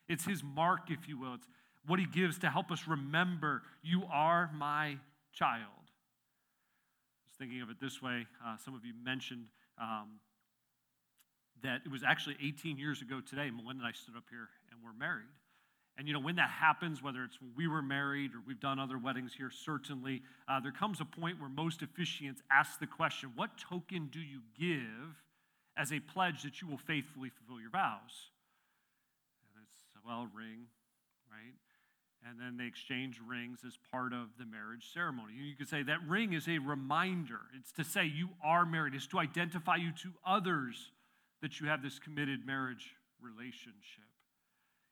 It's 0.08 0.26
His 0.26 0.44
mark, 0.44 0.90
if 0.90 1.08
you 1.08 1.20
will. 1.20 1.36
It's 1.36 1.48
what 1.86 2.00
He 2.00 2.06
gives 2.06 2.40
to 2.40 2.50
help 2.50 2.72
us 2.72 2.88
remember, 2.88 3.64
You 3.82 4.04
are 4.12 4.50
my 4.56 4.98
child. 5.34 5.64
I 5.66 7.26
was 7.26 7.36
thinking 7.38 7.62
of 7.62 7.70
it 7.70 7.78
this 7.82 8.02
way. 8.02 8.26
Uh, 8.46 8.58
some 8.58 8.76
of 8.76 8.86
you 8.86 8.94
mentioned 9.04 9.46
um, 9.82 10.20
that 11.64 11.82
it 11.86 11.92
was 11.92 12.04
actually 12.04 12.38
18 12.44 12.78
years 12.78 13.02
ago 13.02 13.22
today, 13.22 13.50
Melinda 13.50 13.84
and 13.84 13.88
I 13.88 13.92
stood 13.92 14.16
up 14.16 14.26
here 14.30 14.50
and 14.72 14.80
we're 14.84 14.94
married. 14.94 15.26
And 15.98 16.08
you 16.08 16.14
know, 16.14 16.20
when 16.20 16.36
that 16.38 16.50
happens, 16.50 17.04
whether 17.04 17.24
it's 17.24 17.40
when 17.40 17.52
we 17.56 17.68
were 17.68 17.82
married 17.82 18.32
or 18.34 18.40
we've 18.46 18.60
done 18.60 18.80
other 18.80 18.98
weddings 18.98 19.32
here, 19.38 19.52
certainly, 19.52 20.24
uh, 20.48 20.60
there 20.60 20.72
comes 20.72 21.02
a 21.02 21.06
point 21.06 21.40
where 21.40 21.50
most 21.50 21.82
officiants 21.82 22.38
ask 22.52 22.80
the 22.80 22.88
question 22.88 23.32
what 23.36 23.58
token 23.58 24.10
do 24.12 24.20
you 24.20 24.42
give 24.60 25.16
as 25.78 25.92
a 25.92 26.00
pledge 26.00 26.44
that 26.44 26.62
you 26.62 26.68
will 26.68 26.80
faithfully 26.80 27.30
fulfill 27.30 27.62
your 27.62 27.70
vows? 27.70 28.32
Well, 30.06 30.28
ring, 30.34 30.68
right? 31.32 31.54
And 32.30 32.40
then 32.40 32.58
they 32.58 32.66
exchange 32.66 33.20
rings 33.26 33.60
as 33.66 33.78
part 33.92 34.14
of 34.14 34.30
the 34.38 34.46
marriage 34.46 34.92
ceremony. 34.94 35.34
You 35.36 35.56
could 35.56 35.70
say 35.70 35.84
that 35.84 36.08
ring 36.08 36.34
is 36.34 36.48
a 36.48 36.58
reminder. 36.58 37.40
It's 37.58 37.72
to 37.74 37.84
say 37.84 38.06
you 38.06 38.30
are 38.44 38.66
married, 38.66 38.96
it's 38.96 39.08
to 39.08 39.20
identify 39.20 39.76
you 39.76 39.92
to 40.04 40.14
others 40.26 40.92
that 41.42 41.60
you 41.60 41.68
have 41.68 41.82
this 41.82 42.00
committed 42.00 42.46
marriage 42.46 42.96
relationship. 43.22 44.08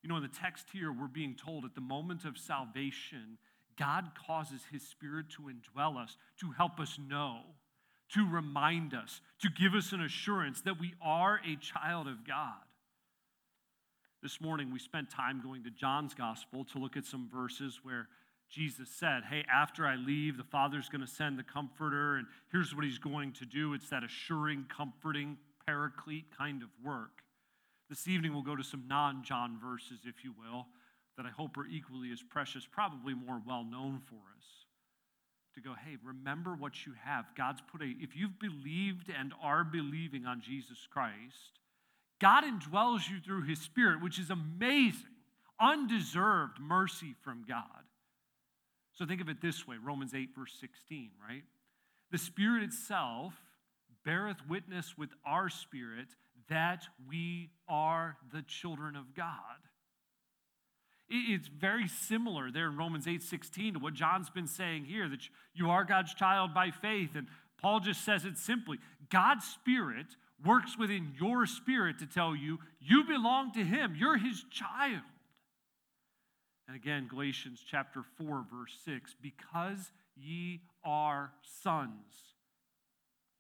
You 0.04 0.10
know, 0.10 0.18
in 0.18 0.24
the 0.24 0.30
text 0.30 0.68
here, 0.74 0.92
we're 0.92 1.08
being 1.08 1.36
told 1.36 1.64
at 1.64 1.76
the 1.76 1.82
moment 1.82 2.26
of 2.26 2.38
salvation, 2.38 3.38
God 3.78 4.12
causes 4.28 4.62
His 4.72 4.82
Spirit 4.82 5.28
to 5.32 5.44
indwell 5.44 5.98
us, 5.98 6.18
to 6.40 6.52
help 6.52 6.80
us 6.80 6.98
know, 7.00 7.42
to 8.14 8.28
remind 8.30 8.94
us, 8.94 9.22
to 9.42 9.50
give 9.50 9.74
us 9.74 9.92
an 9.92 10.02
assurance 10.02 10.62
that 10.62 10.80
we 10.80 10.94
are 11.02 11.40
a 11.48 11.56
child 11.58 12.08
of 12.08 12.26
God. 12.28 12.62
This 14.22 14.40
morning, 14.40 14.72
we 14.72 14.78
spent 14.78 15.10
time 15.10 15.42
going 15.44 15.64
to 15.64 15.72
John's 15.72 16.14
Gospel 16.14 16.64
to 16.66 16.78
look 16.78 16.96
at 16.96 17.06
some 17.06 17.28
verses 17.28 17.80
where 17.82 18.08
Jesus 18.48 18.88
said, 18.88 19.24
Hey, 19.28 19.44
after 19.52 19.88
I 19.88 19.96
leave, 19.96 20.38
the 20.38 20.44
Father's 20.44 20.90
going 20.90 21.02
to 21.02 21.08
send 21.08 21.40
the 21.40 21.44
Comforter, 21.44 22.18
and 22.18 22.28
here's 22.52 22.76
what 22.76 22.86
He's 22.86 23.00
going 23.00 23.32
to 23.34 23.46
do 23.48 23.74
it's 23.74 23.90
that 23.90 24.04
assuring, 24.04 24.66
comforting, 24.70 25.38
paraclete 25.66 26.26
kind 26.38 26.62
of 26.62 26.70
work. 26.86 27.24
This 27.90 28.08
evening, 28.08 28.32
we'll 28.32 28.44
go 28.44 28.56
to 28.56 28.64
some 28.64 28.84
non 28.88 29.24
John 29.24 29.58
verses, 29.60 30.02
if 30.06 30.24
you 30.24 30.36
will, 30.38 30.68
that 31.18 31.26
I 31.26 31.30
hope 31.30 31.58
are 31.58 31.66
equally 31.66 32.12
as 32.12 32.22
precious, 32.22 32.68
probably 32.72 33.16
more 33.16 33.42
well 33.48 33.64
known 33.64 34.02
for 34.06 34.22
us. 34.38 34.46
To 35.56 35.62
go, 35.62 35.74
hey, 35.74 35.98
remember 36.06 36.56
what 36.56 36.86
you 36.86 36.94
have. 37.04 37.26
God's 37.36 37.62
put 37.72 37.82
a, 37.82 37.92
if 38.00 38.16
you've 38.16 38.40
believed 38.40 39.10
and 39.10 39.34
are 39.42 39.64
believing 39.64 40.28
on 40.28 40.42
Jesus 40.42 40.88
Christ, 40.92 41.60
God 42.22 42.44
indwells 42.44 43.10
you 43.10 43.20
through 43.20 43.44
his 43.44 43.60
Spirit, 43.60 44.02
which 44.02 44.20
is 44.20 44.30
amazing, 44.30 45.02
undeserved 45.60 46.60
mercy 46.62 47.16
from 47.24 47.44
God. 47.48 47.66
So 48.94 49.06
think 49.06 49.22
of 49.22 49.30
it 49.30 49.42
this 49.42 49.68
way 49.68 49.78
Romans 49.84 50.14
8, 50.14 50.30
verse 50.38 50.54
16, 50.62 51.10
right? 51.28 51.44
The 52.12 52.20
Spirit 52.20 52.64
itself 52.64 53.34
beareth 54.06 54.38
witness 54.48 54.98
with 54.98 55.10
our 55.26 55.50
spirit 55.50 56.08
that 56.50 56.84
we 57.08 57.50
are 57.68 58.18
the 58.34 58.44
children 58.44 58.96
of 58.96 59.16
God. 59.16 59.34
It's 61.10 61.48
very 61.48 61.88
similar 61.88 62.52
there 62.52 62.68
in 62.68 62.78
Romans 62.78 63.08
8 63.08 63.22
16 63.22 63.74
to 63.74 63.80
what 63.80 63.94
John's 63.94 64.30
been 64.30 64.48
saying 64.48 64.86
here 64.86 65.10
that 65.10 65.28
you 65.54 65.70
are 65.70 65.84
God's 65.84 66.14
child 66.14 66.54
by 66.54 66.72
faith. 66.72 67.16
And 67.16 67.28
Paul 67.58 67.80
just 67.80 68.06
says 68.06 68.26
it 68.26 68.38
simply 68.38 68.78
God's 69.10 69.46
Spirit 69.46 70.08
works 70.46 70.78
within 70.78 71.14
your 71.20 71.46
spirit 71.46 72.00
to 72.00 72.06
tell 72.06 72.36
you 72.36 72.60
you 72.80 73.04
belong 73.04 73.52
to 73.54 73.64
Him, 73.64 73.96
you're 73.98 74.18
His 74.18 74.44
child. 74.52 75.02
And 76.68 76.76
again, 76.76 77.08
Galatians 77.10 77.64
chapter 77.70 78.02
4, 78.18 78.46
verse 78.50 78.74
6 78.86 79.16
because 79.22 79.92
ye 80.16 80.62
are 80.84 81.32
sons. 81.64 82.32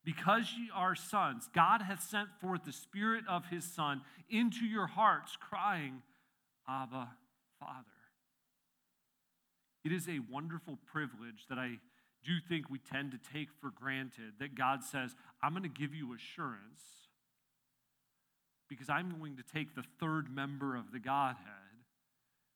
Because 0.03 0.51
ye 0.57 0.69
are 0.73 0.95
sons, 0.95 1.47
God 1.53 1.83
hath 1.83 2.01
sent 2.01 2.29
forth 2.41 2.63
the 2.65 2.73
Spirit 2.73 3.23
of 3.29 3.45
his 3.45 3.63
Son 3.63 4.01
into 4.29 4.65
your 4.65 4.87
hearts, 4.87 5.37
crying, 5.39 6.01
Abba, 6.67 7.09
Father. 7.59 7.85
It 9.85 9.91
is 9.91 10.07
a 10.07 10.19
wonderful 10.29 10.77
privilege 10.91 11.45
that 11.49 11.59
I 11.59 11.77
do 12.23 12.31
you 12.31 12.39
think 12.47 12.69
we 12.69 12.79
tend 12.79 13.11
to 13.11 13.33
take 13.33 13.49
for 13.59 13.71
granted 13.71 14.33
that 14.39 14.55
God 14.55 14.83
says, 14.83 15.15
I'm 15.41 15.53
going 15.53 15.63
to 15.63 15.69
give 15.69 15.93
you 15.93 16.13
assurance 16.13 16.81
because 18.69 18.89
I'm 18.89 19.17
going 19.19 19.37
to 19.37 19.43
take 19.43 19.75
the 19.75 19.83
third 19.99 20.33
member 20.33 20.75
of 20.75 20.91
the 20.91 20.99
Godhead, 20.99 21.45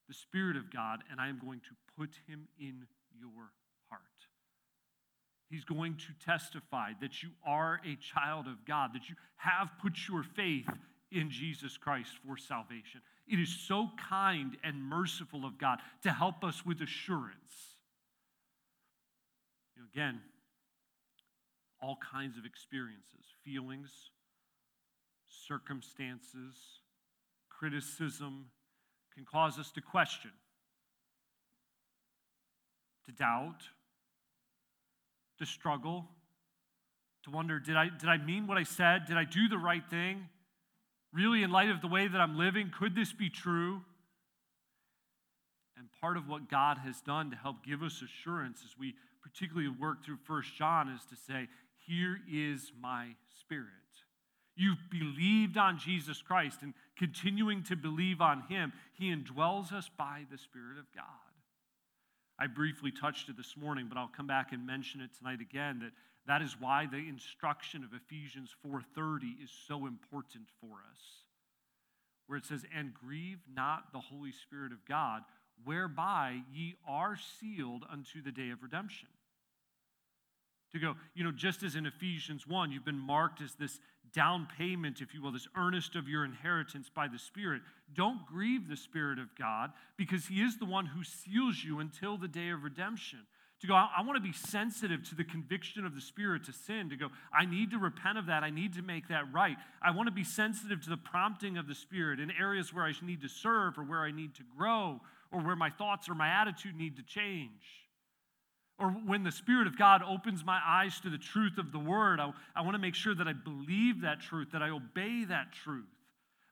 the 0.08 0.14
Spirit 0.14 0.56
of 0.56 0.72
God, 0.72 1.04
and 1.12 1.20
I 1.20 1.30
am 1.30 1.40
going 1.44 1.60
to 1.62 1.76
put 1.98 2.12
him 2.28 2.48
in 2.60 2.86
your 3.20 3.52
heart. 3.90 4.02
He's 5.50 5.66
going 5.66 5.96
to 5.96 6.26
testify 6.26 6.92
that 7.02 7.24
you 7.24 7.30
are 7.46 7.82
a 7.86 7.98
child 7.98 8.48
of 8.48 8.66
God, 8.66 8.92
that 8.94 9.10
you 9.10 9.16
have 9.38 9.70
put 9.82 9.94
your 10.08 10.24
faith 10.24 10.70
in 11.12 11.30
Jesus 11.30 11.76
Christ 11.78 12.12
for 12.26 12.38
salvation. 12.38 13.02
It 13.28 13.40
is 13.40 13.66
so 13.68 13.90
kind 14.10 14.58
and 14.64 14.84
merciful 14.84 15.46
of 15.46 15.58
God 15.58 15.80
to 16.04 16.12
help 16.12 16.44
us 16.44 16.66
with 16.66 16.82
assurance. 16.82 17.75
Again, 19.94 20.20
all 21.82 21.98
kinds 22.12 22.38
of 22.38 22.46
experiences, 22.46 23.26
feelings, 23.44 23.92
circumstances, 25.48 26.56
criticism 27.50 28.46
can 29.14 29.26
cause 29.26 29.60
us 29.60 29.72
to 29.72 29.82
question, 29.82 30.32
to 33.06 33.12
doubt, 33.12 33.62
to 35.40 35.46
struggle, 35.46 36.06
to 37.24 37.32
wonder 37.32 37.60
did 37.60 37.76
I, 37.76 37.90
did 37.90 38.10
I 38.10 38.18
mean 38.18 38.48
what 38.48 38.58
I 38.58 38.64
said? 38.64 39.06
Did 39.06 39.18
I 39.18 39.24
do 39.24 39.48
the 39.48 39.58
right 39.58 39.84
thing? 39.90 40.28
Really, 41.14 41.44
in 41.44 41.52
light 41.52 41.70
of 41.70 41.82
the 41.82 41.88
way 41.88 42.08
that 42.08 42.20
I'm 42.20 42.38
living, 42.38 42.72
could 42.78 42.96
this 42.96 43.14
be 43.14 43.30
true? 43.30 43.82
And 45.78 45.88
part 46.02 46.18
of 46.18 46.28
what 46.28 46.50
God 46.50 46.78
has 46.80 47.02
done 47.02 47.32
to 47.32 47.36
help 47.36 47.66
give 47.66 47.84
us 47.84 48.02
assurance 48.02 48.62
as 48.66 48.78
we 48.78 48.96
particularly 49.26 49.70
work 49.70 50.06
through 50.06 50.18
First 50.28 50.56
John 50.56 50.88
is 50.90 51.02
to 51.06 51.16
say, 51.16 51.48
Here 51.88 52.20
is 52.32 52.72
my 52.80 53.16
spirit. 53.40 53.68
You've 54.56 54.90
believed 54.90 55.58
on 55.58 55.80
Jesus 55.80 56.22
Christ 56.22 56.60
and 56.62 56.74
continuing 56.98 57.64
to 57.64 57.76
believe 57.76 58.22
on 58.22 58.44
Him, 58.48 58.72
He 58.94 59.14
indwells 59.14 59.74
us 59.74 59.90
by 59.98 60.26
the 60.32 60.38
Spirit 60.38 60.78
of 60.78 60.86
God. 60.96 61.04
I 62.40 62.48
briefly 62.48 62.92
touched 62.92 63.30
it 63.30 63.38
this 63.38 63.56
morning, 63.58 63.88
but 63.90 63.98
I'll 63.98 64.12
come 64.16 64.28
back 64.28 64.52
and 64.52 64.66
mention 64.66 65.02
it 65.02 65.10
tonight 65.18 65.42
again 65.42 65.80
that 65.80 65.92
that 66.28 66.42
is 66.42 66.60
why 66.60 66.86
the 66.86 66.98
instruction 66.98 67.84
of 67.84 67.94
Ephesians 67.94 68.54
4:30 68.64 69.42
is 69.42 69.52
so 69.68 69.86
important 69.86 70.50
for 70.60 70.84
us. 70.92 71.24
Where 72.28 72.38
it 72.38 72.46
says, 72.46 72.66
"And 72.72 72.94
grieve 72.94 73.48
not 73.48 73.92
the 73.92 74.02
Holy 74.02 74.32
Spirit 74.32 74.72
of 74.72 74.86
God, 74.86 75.24
whereby 75.64 76.44
ye 76.52 76.76
are 76.86 77.16
sealed 77.16 77.86
unto 77.88 78.22
the 78.22 78.32
day 78.32 78.50
of 78.50 78.64
redemption." 78.64 79.10
To 80.74 80.80
go, 80.80 80.96
you 81.14 81.24
know, 81.24 81.32
just 81.32 81.64
as 81.64 81.76
in 81.76 81.86
Ephesians 81.86 82.48
1, 82.48 82.72
you've 82.72 82.86
been 82.86 83.00
marked 83.00 83.42
as 83.42 83.54
this 83.56 83.80
down 84.14 84.48
payment, 84.58 85.02
if 85.02 85.14
you 85.14 85.22
will, 85.22 85.32
this 85.32 85.48
earnest 85.58 85.96
of 85.96 86.08
your 86.08 86.24
inheritance 86.24 86.90
by 86.90 87.08
the 87.08 87.20
Spirit. 87.20 87.62
Don't 87.94 88.26
grieve 88.26 88.70
the 88.70 88.78
Spirit 88.78 89.20
of 89.20 89.36
God 89.36 89.72
because 89.98 90.28
He 90.28 90.42
is 90.42 90.58
the 90.58 90.66
one 90.66 90.86
who 90.86 91.04
seals 91.04 91.64
you 91.64 91.80
until 91.80 92.18
the 92.18 92.28
day 92.28 92.50
of 92.50 92.64
redemption. 92.64 93.20
To 93.62 93.68
go, 93.68 93.74
I, 93.74 93.90
I 93.98 94.02
want 94.04 94.18
to 94.18 94.22
be 94.22 94.34
sensitive 94.34 95.08
to 95.10 95.16
the 95.16 95.24
conviction 95.24 95.86
of 95.86 95.96
the 95.96 96.02
Spirit 96.02 96.46
to 96.46 96.54
sin, 96.54 96.90
to 96.90 96.96
go, 96.96 97.10
I 97.34 97.46
need 97.46 97.72
to 97.72 97.78
repent 97.78 98.18
of 98.18 98.26
that. 98.28 98.44
I 98.44 98.50
need 98.50 98.74
to 98.76 98.82
make 98.82 99.08
that 99.10 99.32
right. 99.34 99.58
I 99.82 99.92
want 99.92 100.08
to 100.08 100.14
be 100.14 100.24
sensitive 100.24 100.82
to 100.84 100.90
the 100.90 100.98
prompting 100.98 101.58
of 101.58 101.68
the 101.68 101.76
Spirit 101.76 102.20
in 102.20 102.32
areas 102.32 102.74
where 102.74 102.86
I 102.86 102.94
need 103.02 103.22
to 103.22 103.30
serve 103.30 103.78
or 103.78 103.84
where 103.84 104.02
I 104.02 104.12
need 104.12 104.36
to 104.36 104.44
grow 104.58 105.00
or 105.32 105.42
where 105.42 105.56
my 105.56 105.70
thoughts 105.70 106.10
or 106.10 106.16
my 106.16 106.30
attitude 106.30 106.76
need 106.76 106.98
to 106.98 107.04
change. 107.04 107.85
Or 108.78 108.90
when 108.90 109.24
the 109.24 109.32
Spirit 109.32 109.68
of 109.68 109.78
God 109.78 110.02
opens 110.06 110.44
my 110.44 110.60
eyes 110.66 111.00
to 111.02 111.10
the 111.10 111.18
truth 111.18 111.58
of 111.58 111.72
the 111.72 111.80
Word, 111.80 112.20
I, 112.20 112.34
I 112.56 112.62
want 112.62 112.76
to 112.76 112.80
make 112.80 112.96
sure 112.96 113.16
that 113.16 113.28
I 113.28 113.34
believe 113.34 114.02
that 114.02 114.20
truth, 114.20 114.50
that 114.52 114.62
I 114.62 114.70
obey 114.70 115.24
that 115.26 115.54
truth. 115.54 115.86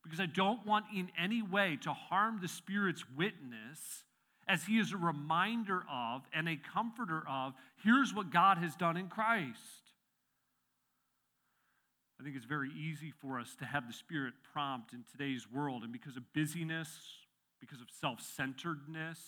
Because 0.03 0.19
I 0.19 0.25
don't 0.25 0.65
want 0.65 0.85
in 0.95 1.09
any 1.17 1.41
way 1.41 1.77
to 1.81 1.93
harm 1.93 2.39
the 2.41 2.47
Spirit's 2.47 3.03
witness 3.17 4.03
as 4.47 4.63
He 4.63 4.79
is 4.79 4.93
a 4.93 4.97
reminder 4.97 5.83
of 5.91 6.23
and 6.33 6.47
a 6.47 6.57
comforter 6.73 7.23
of 7.29 7.53
here's 7.83 8.13
what 8.13 8.31
God 8.31 8.57
has 8.57 8.75
done 8.75 8.95
in 8.95 9.07
Christ. 9.07 9.59
I 12.19 12.23
think 12.23 12.37
it's 12.37 12.45
very 12.45 12.69
easy 12.71 13.11
for 13.21 13.37
us 13.37 13.53
to 13.59 13.65
have 13.65 13.87
the 13.87 13.93
Spirit 13.93 14.33
prompt 14.53 14.93
in 14.93 15.03
today's 15.11 15.45
world, 15.51 15.83
and 15.83 15.91
because 15.91 16.15
of 16.15 16.23
busyness, 16.33 16.87
because 17.59 17.81
of 17.81 17.87
self 17.99 18.21
centeredness, 18.21 19.19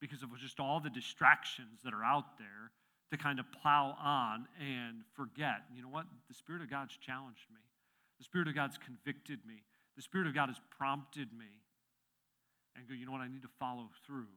because 0.00 0.22
of 0.22 0.30
just 0.38 0.60
all 0.60 0.80
the 0.80 0.90
distractions 0.90 1.80
that 1.84 1.92
are 1.92 2.04
out 2.04 2.38
there, 2.38 2.70
to 3.10 3.16
kind 3.16 3.38
of 3.38 3.46
plow 3.62 3.96
on 4.02 4.46
and 4.60 5.02
forget. 5.16 5.64
You 5.74 5.82
know 5.82 5.88
what? 5.88 6.04
The 6.28 6.34
Spirit 6.34 6.62
of 6.62 6.70
God's 6.70 6.96
challenged 6.96 7.48
me, 7.50 7.60
the 8.18 8.24
Spirit 8.24 8.48
of 8.48 8.54
God's 8.54 8.78
convicted 8.78 9.40
me, 9.46 9.62
the 9.96 10.02
Spirit 10.02 10.26
of 10.26 10.34
God 10.34 10.48
has 10.48 10.60
prompted 10.76 11.32
me, 11.32 11.48
and 12.76 12.86
go, 12.86 12.94
you 12.94 13.06
know 13.06 13.12
what? 13.12 13.22
I 13.22 13.28
need 13.28 13.42
to 13.42 13.54
follow 13.58 13.88
through. 14.06 14.30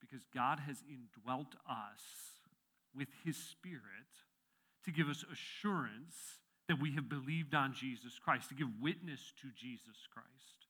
Because 0.00 0.24
God 0.34 0.60
has 0.66 0.82
indwelt 0.88 1.54
us 1.68 2.02
with 2.96 3.08
His 3.24 3.36
Spirit 3.36 3.82
to 4.84 4.90
give 4.90 5.08
us 5.08 5.24
assurance 5.32 6.40
that 6.68 6.80
we 6.80 6.92
have 6.94 7.08
believed 7.08 7.54
on 7.54 7.74
Jesus 7.74 8.18
Christ, 8.18 8.48
to 8.48 8.54
give 8.54 8.68
witness 8.80 9.32
to 9.42 9.48
Jesus 9.54 10.08
Christ. 10.12 10.63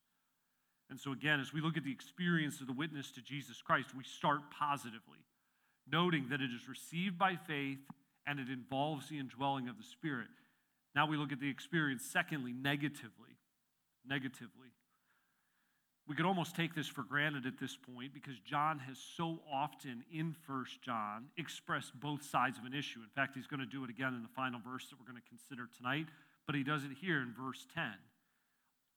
And 0.89 0.99
so, 0.99 1.11
again, 1.11 1.39
as 1.39 1.51
we 1.51 1.61
look 1.61 1.77
at 1.77 1.83
the 1.83 1.91
experience 1.91 2.61
of 2.61 2.67
the 2.67 2.73
witness 2.73 3.11
to 3.11 3.21
Jesus 3.21 3.61
Christ, 3.61 3.95
we 3.97 4.03
start 4.03 4.51
positively, 4.51 5.19
noting 5.91 6.27
that 6.29 6.41
it 6.41 6.51
is 6.51 6.69
received 6.69 7.17
by 7.17 7.35
faith 7.47 7.79
and 8.27 8.39
it 8.39 8.49
involves 8.49 9.09
the 9.09 9.17
indwelling 9.17 9.67
of 9.67 9.77
the 9.77 9.83
Spirit. 9.83 10.27
Now 10.95 11.07
we 11.07 11.17
look 11.17 11.31
at 11.31 11.39
the 11.39 11.49
experience, 11.49 12.05
secondly, 12.05 12.53
negatively. 12.53 13.37
Negatively. 14.07 14.69
We 16.07 16.15
could 16.15 16.25
almost 16.25 16.55
take 16.55 16.75
this 16.75 16.87
for 16.87 17.01
granted 17.01 17.47
at 17.47 17.59
this 17.59 17.75
point 17.75 18.13
because 18.13 18.39
John 18.39 18.77
has 18.79 18.99
so 19.17 19.39
often 19.51 20.03
in 20.13 20.35
First 20.45 20.81
John 20.83 21.25
expressed 21.35 21.99
both 21.99 22.23
sides 22.23 22.59
of 22.59 22.65
an 22.65 22.75
issue. 22.75 22.99
In 22.99 23.09
fact, 23.15 23.35
he's 23.35 23.47
going 23.47 23.59
to 23.59 23.65
do 23.65 23.83
it 23.83 23.89
again 23.89 24.13
in 24.13 24.21
the 24.21 24.29
final 24.35 24.59
verse 24.59 24.87
that 24.89 24.99
we're 24.99 25.11
going 25.11 25.21
to 25.21 25.27
consider 25.27 25.67
tonight, 25.75 26.05
but 26.45 26.53
he 26.53 26.63
does 26.63 26.83
it 26.83 26.91
here 27.01 27.21
in 27.21 27.33
verse 27.33 27.65
10. 27.73 27.85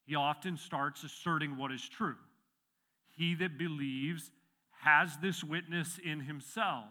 He 0.08 0.14
often 0.14 0.56
starts 0.56 1.04
asserting 1.04 1.58
what 1.58 1.70
is 1.70 1.86
true. 1.86 2.16
He 3.14 3.34
that 3.34 3.58
believes 3.58 4.30
has 4.80 5.18
this 5.18 5.44
witness 5.44 6.00
in 6.02 6.20
himself. 6.20 6.86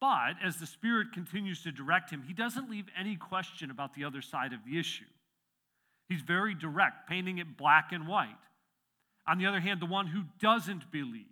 But 0.00 0.34
as 0.44 0.56
the 0.56 0.66
Spirit 0.66 1.12
continues 1.14 1.62
to 1.62 1.70
direct 1.70 2.10
him, 2.10 2.24
he 2.26 2.32
doesn't 2.32 2.68
leave 2.68 2.86
any 2.98 3.14
question 3.14 3.70
about 3.70 3.94
the 3.94 4.02
other 4.02 4.22
side 4.22 4.52
of 4.52 4.64
the 4.64 4.76
issue. 4.76 5.04
He's 6.08 6.20
very 6.20 6.52
direct, 6.52 7.08
painting 7.08 7.38
it 7.38 7.56
black 7.56 7.92
and 7.92 8.08
white. 8.08 8.34
On 9.28 9.38
the 9.38 9.46
other 9.46 9.60
hand, 9.60 9.80
the 9.80 9.86
one 9.86 10.08
who 10.08 10.24
doesn't 10.40 10.90
believe, 10.90 11.26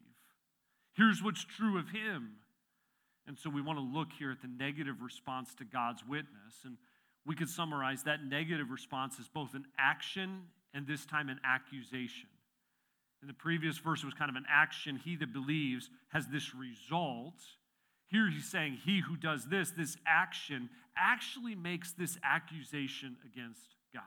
here's 0.92 1.20
what's 1.24 1.44
true 1.44 1.76
of 1.76 1.88
him. 1.88 2.36
And 3.26 3.36
so 3.36 3.50
we 3.50 3.60
want 3.60 3.80
to 3.80 3.84
look 3.84 4.12
here 4.16 4.30
at 4.30 4.42
the 4.42 4.48
negative 4.48 5.02
response 5.02 5.56
to 5.56 5.64
God's 5.64 6.04
witness. 6.06 6.54
And 6.64 6.76
we 7.26 7.34
could 7.34 7.48
summarize 7.48 8.04
that 8.04 8.22
negative 8.24 8.70
response 8.70 9.16
as 9.18 9.26
both 9.26 9.54
an 9.54 9.64
action 9.76 10.42
and 10.74 10.86
this 10.86 11.06
time 11.06 11.28
an 11.28 11.40
accusation. 11.44 12.28
In 13.22 13.28
the 13.28 13.34
previous 13.34 13.78
verse, 13.78 14.02
it 14.02 14.06
was 14.06 14.14
kind 14.14 14.28
of 14.28 14.36
an 14.36 14.44
action. 14.50 15.00
He 15.02 15.16
that 15.16 15.32
believes 15.32 15.88
has 16.08 16.26
this 16.26 16.54
result. 16.54 17.40
Here 18.08 18.28
he's 18.30 18.50
saying, 18.50 18.80
He 18.84 19.00
who 19.00 19.16
does 19.16 19.46
this, 19.46 19.70
this 19.70 19.96
action, 20.06 20.68
actually 20.96 21.54
makes 21.54 21.92
this 21.92 22.18
accusation 22.22 23.16
against 23.24 23.76
God. 23.94 24.02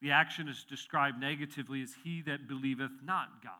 The 0.00 0.12
action 0.12 0.48
is 0.48 0.64
described 0.64 1.18
negatively 1.18 1.82
as 1.82 1.94
he 2.04 2.22
that 2.22 2.46
believeth 2.46 2.92
not 3.02 3.42
God. 3.42 3.52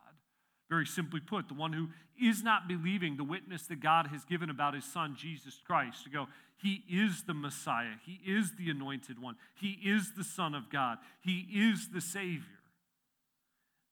Very 0.69 0.87
simply 0.87 1.21
put, 1.21 1.49
the 1.49 1.55
one 1.55 1.73
who 1.73 1.89
is 2.21 2.43
not 2.43 2.67
believing 2.67 3.17
the 3.17 3.25
witness 3.25 3.67
that 3.67 3.81
God 3.81 4.09
has 4.09 4.25
given 4.25 4.51
about 4.51 4.75
his 4.75 4.85
son, 4.85 5.17
Jesus 5.17 5.61
Christ, 5.65 6.05
to 6.05 6.11
go, 6.11 6.27
he 6.57 6.83
is 6.89 7.25
the 7.25 7.35
Messiah, 7.35 7.97
he 8.05 8.21
is 8.27 8.53
the 8.57 8.71
anointed 8.71 9.21
one, 9.21 9.37
he 9.55 9.79
is 9.85 10.13
the 10.17 10.25
Son 10.25 10.55
of 10.55 10.71
God, 10.71 10.99
he 11.21 11.47
is 11.53 11.91
the 11.93 12.01
Savior, 12.01 12.43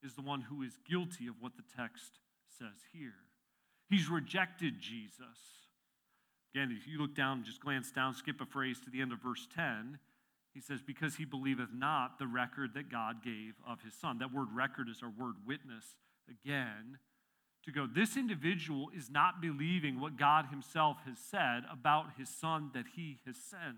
is 0.02 0.14
the 0.14 0.22
one 0.22 0.40
who 0.40 0.62
is 0.62 0.78
guilty 0.88 1.26
of 1.26 1.34
what 1.40 1.52
the 1.56 1.62
text 1.76 2.18
says 2.58 2.80
here. 2.92 3.12
He's 3.88 4.08
rejected 4.08 4.80
Jesus. 4.80 5.38
Again, 6.54 6.76
if 6.76 6.88
you 6.88 6.98
look 6.98 7.14
down, 7.14 7.44
just 7.44 7.60
glance 7.60 7.90
down, 7.90 8.14
skip 8.14 8.40
a 8.40 8.46
phrase 8.46 8.80
to 8.80 8.90
the 8.90 9.02
end 9.02 9.12
of 9.12 9.20
verse 9.22 9.46
10, 9.54 9.98
he 10.54 10.60
says, 10.60 10.80
Because 10.80 11.16
he 11.16 11.24
believeth 11.24 11.70
not 11.74 12.18
the 12.18 12.26
record 12.26 12.74
that 12.74 12.90
God 12.90 13.22
gave 13.22 13.54
of 13.68 13.82
his 13.82 13.92
son. 13.94 14.18
That 14.18 14.32
word 14.32 14.48
record 14.54 14.88
is 14.88 15.02
our 15.02 15.10
word 15.10 15.34
witness 15.46 15.84
again. 16.28 16.98
To 17.64 17.72
go, 17.72 17.86
this 17.86 18.16
individual 18.16 18.90
is 18.94 19.08
not 19.08 19.40
believing 19.40 19.98
what 19.98 20.18
God 20.18 20.46
himself 20.50 20.98
has 21.06 21.18
said 21.18 21.62
about 21.72 22.06
his 22.18 22.28
son 22.28 22.70
that 22.74 22.84
he 22.94 23.20
has 23.26 23.36
sent. 23.36 23.76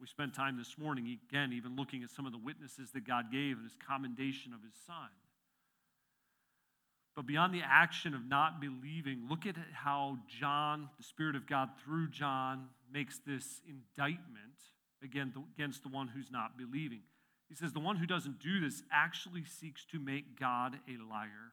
We 0.00 0.06
spent 0.06 0.34
time 0.34 0.56
this 0.56 0.78
morning, 0.78 1.18
again, 1.28 1.52
even 1.52 1.74
looking 1.74 2.04
at 2.04 2.10
some 2.10 2.26
of 2.26 2.32
the 2.32 2.38
witnesses 2.38 2.92
that 2.92 3.06
God 3.06 3.32
gave 3.32 3.56
and 3.56 3.64
his 3.64 3.76
commendation 3.86 4.54
of 4.54 4.62
his 4.62 4.74
son. 4.86 5.08
But 7.16 7.26
beyond 7.26 7.52
the 7.52 7.62
action 7.62 8.14
of 8.14 8.24
not 8.24 8.60
believing, 8.60 9.26
look 9.28 9.46
at 9.46 9.56
how 9.72 10.18
John, 10.28 10.88
the 10.96 11.02
Spirit 11.02 11.34
of 11.34 11.46
God 11.46 11.70
through 11.84 12.08
John, 12.10 12.68
makes 12.90 13.18
this 13.26 13.60
indictment 13.66 14.54
against 15.02 15.82
the 15.82 15.88
one 15.88 16.06
who's 16.06 16.30
not 16.30 16.56
believing. 16.56 17.02
He 17.50 17.56
says, 17.56 17.72
The 17.72 17.80
one 17.80 17.96
who 17.96 18.06
doesn't 18.06 18.38
do 18.38 18.60
this 18.60 18.82
actually 18.92 19.44
seeks 19.44 19.84
to 19.86 19.98
make 19.98 20.38
God 20.38 20.78
a 20.88 21.02
liar. 21.12 21.52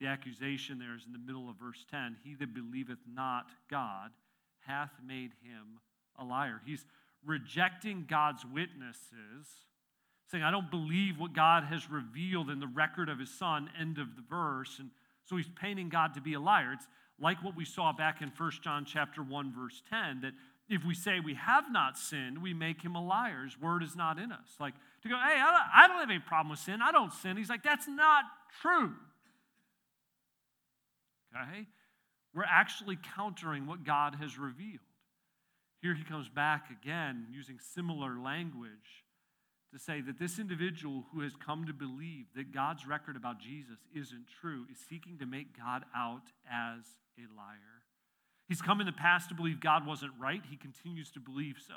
The 0.00 0.06
accusation 0.06 0.78
there 0.78 0.96
is 0.96 1.04
in 1.06 1.12
the 1.12 1.18
middle 1.18 1.48
of 1.48 1.56
verse 1.56 1.84
10 1.90 2.16
He 2.24 2.34
that 2.36 2.54
believeth 2.54 2.98
not 3.06 3.46
God 3.70 4.10
hath 4.66 4.92
made 5.06 5.32
him 5.42 5.80
a 6.18 6.24
liar. 6.24 6.60
He's 6.64 6.84
rejecting 7.24 8.06
God's 8.08 8.44
witnesses, 8.44 9.46
saying, 10.30 10.42
I 10.42 10.50
don't 10.50 10.70
believe 10.70 11.18
what 11.18 11.34
God 11.34 11.64
has 11.64 11.90
revealed 11.90 12.50
in 12.50 12.60
the 12.60 12.66
record 12.66 13.08
of 13.08 13.18
his 13.18 13.30
son, 13.30 13.70
end 13.78 13.98
of 13.98 14.16
the 14.16 14.22
verse. 14.22 14.78
And 14.78 14.90
so 15.24 15.36
he's 15.36 15.48
painting 15.60 15.88
God 15.88 16.14
to 16.14 16.20
be 16.20 16.34
a 16.34 16.40
liar. 16.40 16.72
It's 16.72 16.86
like 17.20 17.42
what 17.42 17.56
we 17.56 17.64
saw 17.64 17.92
back 17.92 18.22
in 18.22 18.32
1 18.36 18.50
John 18.62 18.84
chapter 18.84 19.22
1, 19.22 19.52
verse 19.52 19.82
10, 19.90 20.20
that 20.22 20.32
if 20.68 20.84
we 20.84 20.94
say 20.94 21.20
we 21.20 21.34
have 21.34 21.64
not 21.70 21.96
sinned, 21.96 22.42
we 22.42 22.52
make 22.52 22.82
him 22.82 22.94
a 22.94 23.04
liar. 23.04 23.44
His 23.44 23.58
word 23.60 23.82
is 23.82 23.96
not 23.96 24.18
in 24.18 24.30
us. 24.32 24.56
Like 24.60 24.74
to 25.02 25.08
go, 25.08 25.16
hey, 25.16 25.40
I 25.40 25.86
don't 25.88 25.98
have 25.98 26.10
any 26.10 26.18
problem 26.18 26.50
with 26.50 26.58
sin. 26.58 26.80
I 26.82 26.92
don't 26.92 27.12
sin. 27.12 27.36
He's 27.36 27.48
like, 27.48 27.62
that's 27.62 27.88
not 27.88 28.24
true. 28.60 28.92
Okay? 31.34 31.66
We're 32.34 32.44
actually 32.44 32.98
countering 33.16 33.66
what 33.66 33.84
God 33.84 34.16
has 34.20 34.38
revealed. 34.38 34.80
Here 35.80 35.94
he 35.94 36.04
comes 36.04 36.28
back 36.28 36.66
again 36.70 37.26
using 37.30 37.58
similar 37.60 38.18
language 38.18 39.04
to 39.72 39.78
say 39.78 40.00
that 40.00 40.18
this 40.18 40.38
individual 40.38 41.04
who 41.12 41.20
has 41.20 41.32
come 41.44 41.66
to 41.66 41.72
believe 41.72 42.26
that 42.34 42.52
God's 42.52 42.86
record 42.86 43.16
about 43.16 43.38
Jesus 43.38 43.78
isn't 43.94 44.26
true 44.40 44.66
is 44.72 44.78
seeking 44.88 45.18
to 45.18 45.26
make 45.26 45.56
God 45.56 45.84
out 45.96 46.24
as 46.50 46.84
a 47.18 47.22
liar. 47.36 47.77
He's 48.48 48.62
come 48.62 48.80
in 48.80 48.86
the 48.86 48.92
past 48.92 49.28
to 49.28 49.34
believe 49.34 49.60
God 49.60 49.86
wasn't 49.86 50.12
right. 50.18 50.42
He 50.48 50.56
continues 50.56 51.10
to 51.12 51.20
believe 51.20 51.56
so. 51.66 51.74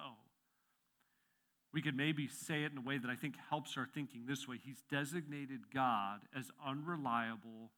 We 1.73 1.81
could 1.81 1.95
maybe 1.95 2.27
say 2.27 2.63
it 2.63 2.71
in 2.71 2.77
a 2.77 2.81
way 2.81 2.97
that 2.97 3.09
I 3.09 3.15
think 3.15 3.35
helps 3.49 3.77
our 3.77 3.87
thinking 3.93 4.25
this 4.25 4.47
way 4.47 4.57
He's 4.63 4.83
designated 4.89 5.71
God 5.73 6.21
as 6.37 6.51
unreliable 6.65 7.71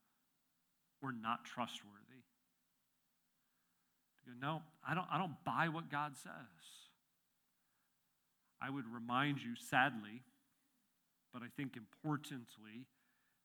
or 1.02 1.12
not 1.12 1.46
trustworthy. 1.46 2.24
To 4.20 4.32
go, 4.32 4.36
no, 4.40 4.62
I 4.88 4.94
don't, 4.94 5.08
I 5.12 5.18
don't 5.18 5.36
buy 5.44 5.70
what 5.70 5.92
God 5.92 6.14
says. 6.16 6.32
I 8.62 8.70
would 8.70 8.86
remind 8.94 9.44
you, 9.44 9.56
sadly, 9.56 10.22
but 11.34 11.42
I 11.42 11.48
think 11.58 11.76
importantly, 11.76 12.88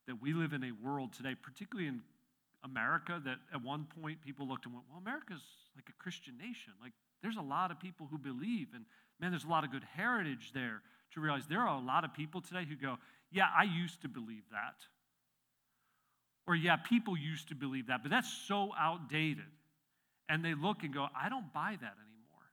that 0.06 0.22
we 0.22 0.32
live 0.32 0.52
in 0.52 0.62
a 0.62 0.72
world 0.72 1.12
today, 1.12 1.34
particularly 1.34 1.88
in 1.88 2.02
America 2.64 3.20
that 3.24 3.36
at 3.54 3.62
one 3.62 3.86
point 4.02 4.20
people 4.20 4.46
looked 4.46 4.66
and 4.66 4.74
went, 4.74 4.86
well, 4.90 5.00
America's 5.00 5.42
like 5.76 5.88
a 5.88 6.02
Christian 6.02 6.36
nation. 6.36 6.72
Like 6.82 6.92
there's 7.22 7.36
a 7.36 7.42
lot 7.42 7.70
of 7.70 7.78
people 7.78 8.08
who 8.10 8.18
believe, 8.18 8.68
and 8.74 8.84
man, 9.20 9.30
there's 9.30 9.44
a 9.44 9.48
lot 9.48 9.64
of 9.64 9.70
good 9.70 9.84
heritage 9.94 10.52
there 10.52 10.82
to 11.14 11.20
realize 11.20 11.46
there 11.48 11.60
are 11.60 11.76
a 11.76 11.84
lot 11.84 12.04
of 12.04 12.12
people 12.14 12.40
today 12.40 12.64
who 12.68 12.76
go, 12.76 12.96
yeah, 13.30 13.46
I 13.56 13.64
used 13.64 14.02
to 14.02 14.08
believe 14.08 14.44
that. 14.50 14.74
Or, 16.46 16.54
yeah, 16.54 16.76
people 16.76 17.16
used 17.16 17.48
to 17.48 17.54
believe 17.54 17.88
that, 17.88 18.02
but 18.02 18.10
that's 18.10 18.32
so 18.46 18.72
outdated. 18.78 19.44
And 20.28 20.44
they 20.44 20.54
look 20.54 20.82
and 20.82 20.92
go, 20.92 21.06
I 21.14 21.28
don't 21.28 21.52
buy 21.52 21.76
that 21.80 21.94
anymore. 21.94 22.46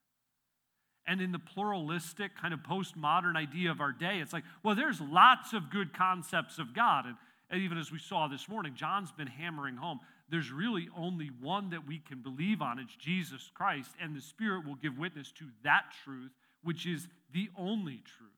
And 1.07 1.21
in 1.21 1.31
the 1.31 1.39
pluralistic, 1.39 2.31
kind 2.35 2.53
of 2.53 2.61
postmodern 2.61 3.35
idea 3.37 3.71
of 3.71 3.79
our 3.79 3.91
day, 3.91 4.19
it's 4.19 4.33
like, 4.33 4.43
well, 4.63 4.75
there's 4.75 4.99
lots 4.99 5.53
of 5.53 5.69
good 5.69 5.93
concepts 5.93 6.59
of 6.59 6.73
God. 6.73 7.05
And 7.05 7.15
even 7.53 7.77
as 7.77 7.91
we 7.91 7.99
saw 7.99 8.27
this 8.27 8.49
morning, 8.49 8.73
John's 8.75 9.11
been 9.11 9.27
hammering 9.27 9.75
home 9.75 9.99
there's 10.29 10.51
really 10.51 10.89
only 10.97 11.29
one 11.39 11.69
that 11.69 11.87
we 11.87 11.99
can 11.99 12.21
believe 12.21 12.61
on. 12.61 12.79
It's 12.79 12.95
Jesus 12.95 13.49
Christ, 13.53 13.91
and 14.01 14.15
the 14.15 14.21
Spirit 14.21 14.65
will 14.65 14.75
give 14.75 14.97
witness 14.97 15.31
to 15.33 15.45
that 15.63 15.85
truth, 16.03 16.31
which 16.63 16.85
is 16.85 17.07
the 17.33 17.49
only 17.57 18.01
truth. 18.17 18.31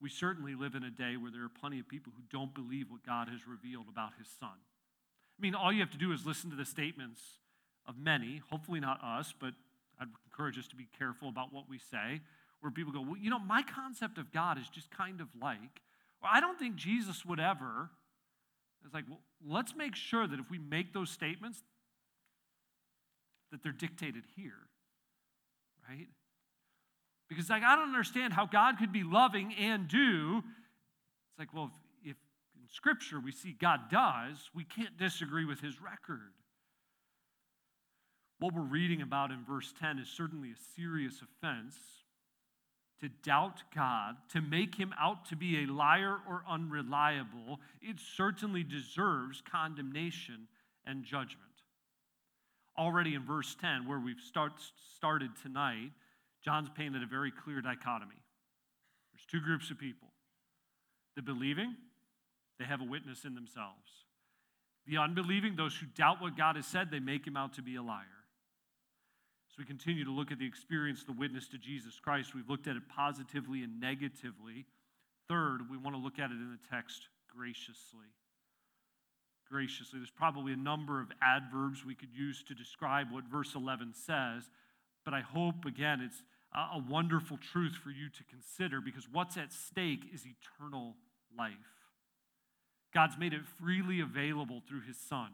We 0.00 0.10
certainly 0.10 0.54
live 0.54 0.74
in 0.74 0.82
a 0.82 0.90
day 0.90 1.16
where 1.16 1.30
there 1.30 1.44
are 1.44 1.48
plenty 1.48 1.78
of 1.78 1.88
people 1.88 2.12
who 2.16 2.22
don't 2.30 2.52
believe 2.52 2.90
what 2.90 3.06
God 3.06 3.28
has 3.28 3.46
revealed 3.46 3.86
about 3.88 4.10
his 4.18 4.26
Son. 4.40 4.50
I 4.50 5.40
mean, 5.40 5.54
all 5.54 5.72
you 5.72 5.80
have 5.80 5.90
to 5.90 5.98
do 5.98 6.12
is 6.12 6.26
listen 6.26 6.50
to 6.50 6.56
the 6.56 6.64
statements 6.64 7.20
of 7.86 7.96
many, 7.96 8.42
hopefully 8.50 8.80
not 8.80 9.02
us, 9.02 9.32
but 9.38 9.54
I'd 10.00 10.08
encourage 10.26 10.58
us 10.58 10.66
to 10.68 10.76
be 10.76 10.88
careful 10.98 11.28
about 11.28 11.52
what 11.52 11.68
we 11.68 11.78
say, 11.78 12.20
where 12.60 12.72
people 12.72 12.92
go, 12.92 13.02
well, 13.02 13.16
you 13.16 13.30
know, 13.30 13.38
my 13.38 13.62
concept 13.62 14.18
of 14.18 14.32
God 14.32 14.58
is 14.58 14.68
just 14.68 14.90
kind 14.90 15.20
of 15.20 15.28
like, 15.40 15.80
I 16.30 16.40
don't 16.40 16.58
think 16.58 16.76
Jesus 16.76 17.24
would 17.24 17.40
ever. 17.40 17.90
It's 18.84 18.94
like, 18.94 19.04
well, 19.08 19.20
let's 19.44 19.74
make 19.74 19.96
sure 19.96 20.26
that 20.26 20.38
if 20.38 20.50
we 20.50 20.58
make 20.58 20.92
those 20.92 21.10
statements, 21.10 21.62
that 23.50 23.62
they're 23.62 23.72
dictated 23.72 24.24
here, 24.36 24.68
right? 25.88 26.08
Because 27.28 27.50
like 27.50 27.62
I 27.62 27.76
don't 27.76 27.88
understand 27.88 28.32
how 28.32 28.46
God 28.46 28.78
could 28.78 28.92
be 28.92 29.02
loving 29.02 29.54
and 29.54 29.88
do. 29.88 30.38
It's 30.38 31.38
like, 31.38 31.52
well, 31.52 31.70
if, 32.02 32.10
if 32.10 32.16
in 32.54 32.68
Scripture 32.68 33.20
we 33.20 33.32
see 33.32 33.56
God 33.60 33.90
does, 33.90 34.50
we 34.54 34.64
can't 34.64 34.96
disagree 34.96 35.44
with 35.44 35.60
His 35.60 35.80
record. 35.80 36.32
What 38.38 38.54
we're 38.54 38.60
reading 38.62 39.00
about 39.00 39.30
in 39.30 39.44
verse 39.44 39.72
10 39.80 39.98
is 39.98 40.08
certainly 40.08 40.50
a 40.50 40.80
serious 40.80 41.22
offense 41.22 41.74
to 43.00 43.08
doubt 43.22 43.62
God, 43.74 44.16
to 44.30 44.40
make 44.40 44.74
him 44.74 44.94
out 44.98 45.26
to 45.26 45.36
be 45.36 45.62
a 45.62 45.66
liar 45.66 46.16
or 46.28 46.42
unreliable, 46.48 47.60
it 47.82 47.96
certainly 48.16 48.62
deserves 48.62 49.42
condemnation 49.50 50.48
and 50.86 51.04
judgment. 51.04 51.42
Already 52.78 53.14
in 53.14 53.24
verse 53.24 53.56
10, 53.60 53.86
where 53.86 53.98
we've 53.98 54.20
start, 54.20 54.52
started 54.96 55.30
tonight, 55.42 55.90
John's 56.42 56.68
painted 56.70 57.02
a 57.02 57.06
very 57.06 57.30
clear 57.30 57.60
dichotomy. 57.60 58.22
There's 59.12 59.26
two 59.26 59.40
groups 59.40 59.70
of 59.70 59.78
people 59.78 60.08
the 61.16 61.22
believing, 61.22 61.74
they 62.58 62.66
have 62.66 62.82
a 62.82 62.84
witness 62.84 63.24
in 63.24 63.34
themselves. 63.34 64.04
The 64.86 64.98
unbelieving, 64.98 65.56
those 65.56 65.74
who 65.74 65.86
doubt 65.86 66.20
what 66.20 66.36
God 66.36 66.56
has 66.56 66.66
said, 66.66 66.90
they 66.90 67.00
make 67.00 67.26
him 67.26 67.36
out 67.36 67.54
to 67.54 67.62
be 67.62 67.76
a 67.76 67.82
liar. 67.82 68.04
As 69.56 69.60
we 69.60 69.64
continue 69.64 70.04
to 70.04 70.10
look 70.10 70.30
at 70.30 70.38
the 70.38 70.46
experience, 70.46 71.04
the 71.04 71.12
witness 71.12 71.48
to 71.48 71.56
Jesus 71.56 71.98
Christ, 71.98 72.34
we've 72.34 72.48
looked 72.48 72.66
at 72.66 72.76
it 72.76 72.82
positively 72.94 73.62
and 73.62 73.80
negatively. 73.80 74.66
Third, 75.28 75.70
we 75.70 75.78
want 75.78 75.96
to 75.96 76.02
look 76.02 76.18
at 76.18 76.30
it 76.30 76.34
in 76.34 76.50
the 76.50 76.76
text 76.76 77.08
graciously. 77.34 78.12
Graciously. 79.50 79.98
There's 79.98 80.10
probably 80.10 80.52
a 80.52 80.56
number 80.56 81.00
of 81.00 81.08
adverbs 81.22 81.86
we 81.86 81.94
could 81.94 82.12
use 82.14 82.42
to 82.48 82.54
describe 82.54 83.10
what 83.10 83.24
verse 83.24 83.54
11 83.54 83.94
says, 83.94 84.50
but 85.06 85.14
I 85.14 85.20
hope, 85.20 85.64
again, 85.64 86.02
it's 86.02 86.22
a 86.54 86.82
wonderful 86.90 87.38
truth 87.38 87.76
for 87.82 87.90
you 87.90 88.10
to 88.10 88.24
consider 88.24 88.82
because 88.82 89.08
what's 89.10 89.38
at 89.38 89.54
stake 89.54 90.02
is 90.12 90.24
eternal 90.26 90.96
life. 91.36 91.52
God's 92.92 93.16
made 93.16 93.32
it 93.32 93.42
freely 93.58 94.00
available 94.00 94.62
through 94.68 94.82
his 94.82 94.98
Son. 94.98 95.30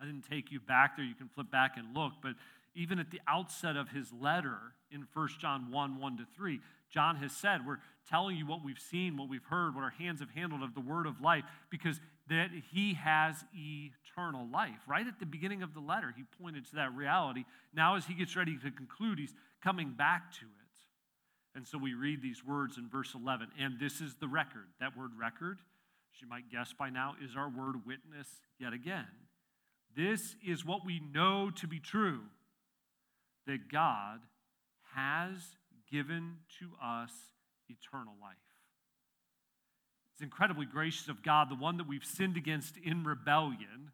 I 0.00 0.04
didn't 0.04 0.28
take 0.28 0.52
you 0.52 0.60
back 0.60 0.96
there. 0.96 1.06
You 1.06 1.14
can 1.14 1.28
flip 1.28 1.50
back 1.50 1.76
and 1.76 1.94
look, 1.94 2.12
but 2.22 2.32
even 2.76 2.98
at 2.98 3.10
the 3.10 3.20
outset 3.26 3.76
of 3.76 3.88
his 3.88 4.12
letter 4.12 4.58
in 4.90 5.06
1 5.12 5.28
John 5.40 5.72
1 5.72 5.98
1 5.98 6.16
to 6.18 6.26
3, 6.36 6.60
John 6.90 7.16
has 7.16 7.32
said, 7.32 7.66
We're 7.66 7.78
telling 8.08 8.36
you 8.36 8.46
what 8.46 8.64
we've 8.64 8.78
seen, 8.78 9.16
what 9.16 9.28
we've 9.28 9.44
heard, 9.44 9.74
what 9.74 9.82
our 9.82 9.94
hands 9.98 10.20
have 10.20 10.30
handled 10.30 10.62
of 10.62 10.74
the 10.74 10.80
word 10.80 11.06
of 11.06 11.20
life, 11.20 11.44
because 11.70 12.00
that 12.28 12.50
he 12.72 12.94
has 12.94 13.36
eternal 13.54 14.46
life. 14.52 14.78
Right 14.86 15.06
at 15.06 15.18
the 15.18 15.26
beginning 15.26 15.62
of 15.62 15.74
the 15.74 15.80
letter, 15.80 16.12
he 16.16 16.24
pointed 16.40 16.66
to 16.66 16.76
that 16.76 16.94
reality. 16.94 17.44
Now, 17.74 17.96
as 17.96 18.06
he 18.06 18.14
gets 18.14 18.36
ready 18.36 18.56
to 18.58 18.70
conclude, 18.70 19.18
he's 19.18 19.34
coming 19.62 19.92
back 19.96 20.32
to 20.34 20.44
it. 20.44 21.56
And 21.56 21.66
so 21.66 21.78
we 21.78 21.94
read 21.94 22.20
these 22.20 22.44
words 22.44 22.76
in 22.76 22.88
verse 22.88 23.14
11. 23.14 23.48
And 23.58 23.80
this 23.80 24.00
is 24.00 24.14
the 24.16 24.28
record. 24.28 24.66
That 24.78 24.96
word 24.96 25.12
record, 25.18 25.58
as 26.14 26.20
you 26.20 26.28
might 26.28 26.50
guess 26.50 26.74
by 26.78 26.90
now, 26.90 27.14
is 27.24 27.34
our 27.34 27.48
word 27.48 27.86
witness 27.86 28.28
yet 28.60 28.74
again. 28.74 29.06
This 29.96 30.36
is 30.46 30.66
what 30.66 30.84
we 30.84 31.00
know 31.14 31.50
to 31.56 31.66
be 31.66 31.80
true 31.80 32.20
that 33.46 33.70
God 33.70 34.20
has 34.94 35.38
given 35.90 36.38
to 36.58 36.70
us 36.82 37.12
eternal 37.68 38.14
life. 38.20 38.36
It's 40.12 40.22
incredibly 40.22 40.66
gracious 40.66 41.08
of 41.08 41.22
God, 41.22 41.50
the 41.50 41.56
one 41.56 41.76
that 41.76 41.86
we've 41.86 42.04
sinned 42.04 42.36
against 42.36 42.76
in 42.78 43.04
rebellion, 43.04 43.92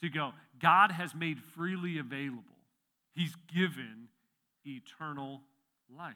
to 0.00 0.08
go, 0.08 0.32
God 0.60 0.92
has 0.92 1.14
made 1.14 1.40
freely 1.40 1.98
available. 1.98 2.42
He's 3.14 3.34
given 3.52 4.08
eternal 4.64 5.40
life. 5.96 6.14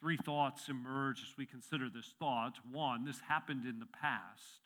Three 0.00 0.16
thoughts 0.16 0.68
emerge 0.68 1.20
as 1.20 1.36
we 1.38 1.46
consider 1.46 1.88
this 1.88 2.12
thought. 2.18 2.54
One, 2.70 3.04
this 3.04 3.20
happened 3.28 3.66
in 3.66 3.78
the 3.78 3.86
past. 3.86 4.60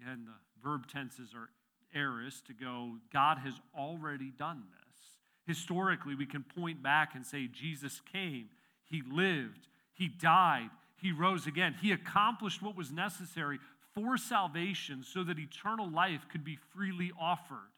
Again, 0.00 0.26
the 0.26 0.68
verb 0.68 0.86
tenses 0.86 1.30
are 1.34 1.50
aorist 1.96 2.46
to 2.46 2.52
go, 2.52 2.96
God 3.12 3.38
has 3.38 3.54
already 3.76 4.30
done 4.30 4.64
this. 4.70 5.56
Historically, 5.56 6.14
we 6.14 6.26
can 6.26 6.44
point 6.44 6.82
back 6.82 7.14
and 7.14 7.24
say, 7.24 7.46
Jesus 7.46 8.00
came, 8.12 8.48
He 8.84 9.02
lived, 9.10 9.68
He 9.94 10.08
died, 10.08 10.70
He 10.96 11.12
rose 11.12 11.46
again. 11.46 11.76
He 11.80 11.92
accomplished 11.92 12.62
what 12.62 12.76
was 12.76 12.92
necessary 12.92 13.58
for 13.94 14.16
salvation 14.16 15.02
so 15.02 15.24
that 15.24 15.38
eternal 15.38 15.90
life 15.90 16.26
could 16.30 16.44
be 16.44 16.58
freely 16.74 17.12
offered. 17.18 17.70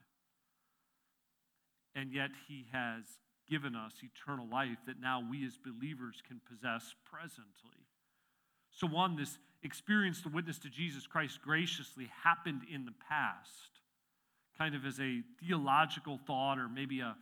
And 1.95 2.13
yet, 2.13 2.31
He 2.49 2.67
has 2.73 3.05
given 3.49 3.75
us 3.75 3.93
eternal 4.03 4.47
life 4.49 4.79
that 4.87 5.01
now 5.01 5.23
we 5.29 5.47
as 5.47 5.57
believers 5.57 6.23
can 6.27 6.41
possess 6.49 6.95
presently. 7.11 7.87
So, 8.71 8.87
one, 8.87 9.17
this 9.17 9.39
experience, 9.63 10.23
the 10.23 10.29
witness 10.29 10.59
to 10.61 10.69
Jesus 10.69 11.07
Christ 11.07 11.41
graciously 11.43 12.11
happened 12.25 12.63
in 12.73 12.85
the 12.85 12.95
past 13.09 13.79
kind 14.59 14.75
of 14.75 14.85
as 14.85 14.99
a 14.99 15.23
theological 15.41 16.19
thought 16.27 16.59
or 16.59 16.69
maybe 16.69 17.01
a 17.01 17.17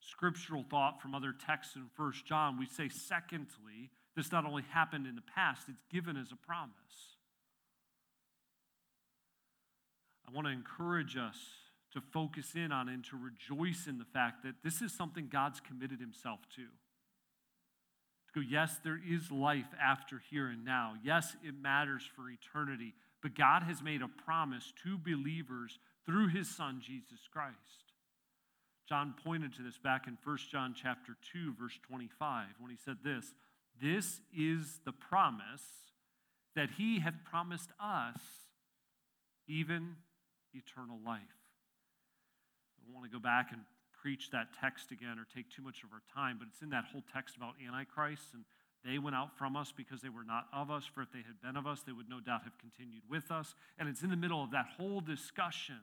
scriptural 0.00 0.64
thought 0.68 1.00
from 1.00 1.14
other 1.14 1.32
texts 1.32 1.76
in 1.76 1.86
First 1.96 2.26
John, 2.26 2.58
we 2.58 2.66
say, 2.66 2.88
secondly, 2.88 3.90
this 4.14 4.30
not 4.30 4.44
only 4.44 4.62
happened 4.70 5.06
in 5.06 5.14
the 5.14 5.22
past, 5.22 5.66
it's 5.68 5.84
given 5.90 6.16
as 6.16 6.30
a 6.30 6.36
promise. 6.36 6.74
I 10.28 10.32
want 10.32 10.46
to 10.46 10.52
encourage 10.52 11.16
us 11.16 11.38
to 11.92 12.00
focus 12.12 12.52
in 12.54 12.72
on 12.72 12.88
and 12.88 13.04
to 13.04 13.16
rejoice 13.16 13.86
in 13.86 13.98
the 13.98 14.04
fact 14.04 14.42
that 14.42 14.56
this 14.62 14.82
is 14.82 14.92
something 14.92 15.28
God's 15.30 15.60
committed 15.60 16.00
himself 16.00 16.40
to. 16.56 16.62
To 16.62 18.40
go, 18.40 18.40
yes, 18.40 18.78
there 18.82 19.00
is 19.08 19.30
life 19.30 19.68
after 19.82 20.20
here 20.30 20.48
and 20.48 20.64
now. 20.64 20.94
Yes, 21.02 21.36
it 21.42 21.54
matters 21.60 22.02
for 22.16 22.24
eternity. 22.28 22.94
But 23.22 23.34
God 23.34 23.62
has 23.62 23.80
made 23.80 24.02
a 24.02 24.08
promise 24.08 24.72
to 24.82 24.98
believers 24.98 25.78
through 26.06 26.28
his 26.28 26.48
son 26.48 26.80
Jesus 26.84 27.20
Christ. 27.32 27.56
John 28.88 29.14
pointed 29.24 29.54
to 29.54 29.62
this 29.62 29.78
back 29.78 30.06
in 30.06 30.18
1 30.22 30.38
John 30.50 30.74
chapter 30.80 31.16
2 31.32 31.54
verse 31.58 31.78
25 31.88 32.46
when 32.58 32.70
he 32.70 32.76
said 32.76 32.98
this, 33.02 33.32
this 33.80 34.20
is 34.36 34.80
the 34.84 34.92
promise 34.92 35.64
that 36.54 36.70
he 36.76 37.00
hath 37.00 37.24
promised 37.24 37.70
us 37.80 38.20
even 39.48 39.96
eternal 40.52 40.98
life. 41.04 41.20
I 42.78 42.86
don't 42.86 42.94
want 42.94 43.10
to 43.10 43.12
go 43.12 43.22
back 43.22 43.48
and 43.52 43.62
preach 44.00 44.30
that 44.30 44.48
text 44.60 44.92
again 44.92 45.18
or 45.18 45.26
take 45.34 45.50
too 45.50 45.62
much 45.62 45.82
of 45.82 45.90
our 45.92 46.02
time, 46.14 46.36
but 46.38 46.48
it's 46.52 46.62
in 46.62 46.70
that 46.70 46.84
whole 46.92 47.02
text 47.12 47.36
about 47.36 47.54
Antichrist 47.66 48.34
and 48.34 48.44
they 48.84 48.98
went 48.98 49.16
out 49.16 49.36
from 49.38 49.56
us 49.56 49.72
because 49.74 50.02
they 50.02 50.08
were 50.08 50.24
not 50.24 50.46
of 50.52 50.70
us, 50.70 50.84
for 50.84 51.02
if 51.02 51.10
they 51.10 51.22
had 51.26 51.40
been 51.42 51.56
of 51.56 51.66
us, 51.66 51.82
they 51.82 51.92
would 51.92 52.08
no 52.08 52.20
doubt 52.20 52.42
have 52.44 52.58
continued 52.58 53.02
with 53.08 53.30
us. 53.30 53.54
And 53.78 53.88
it's 53.88 54.02
in 54.02 54.10
the 54.10 54.16
middle 54.16 54.42
of 54.42 54.50
that 54.50 54.66
whole 54.76 55.00
discussion 55.00 55.80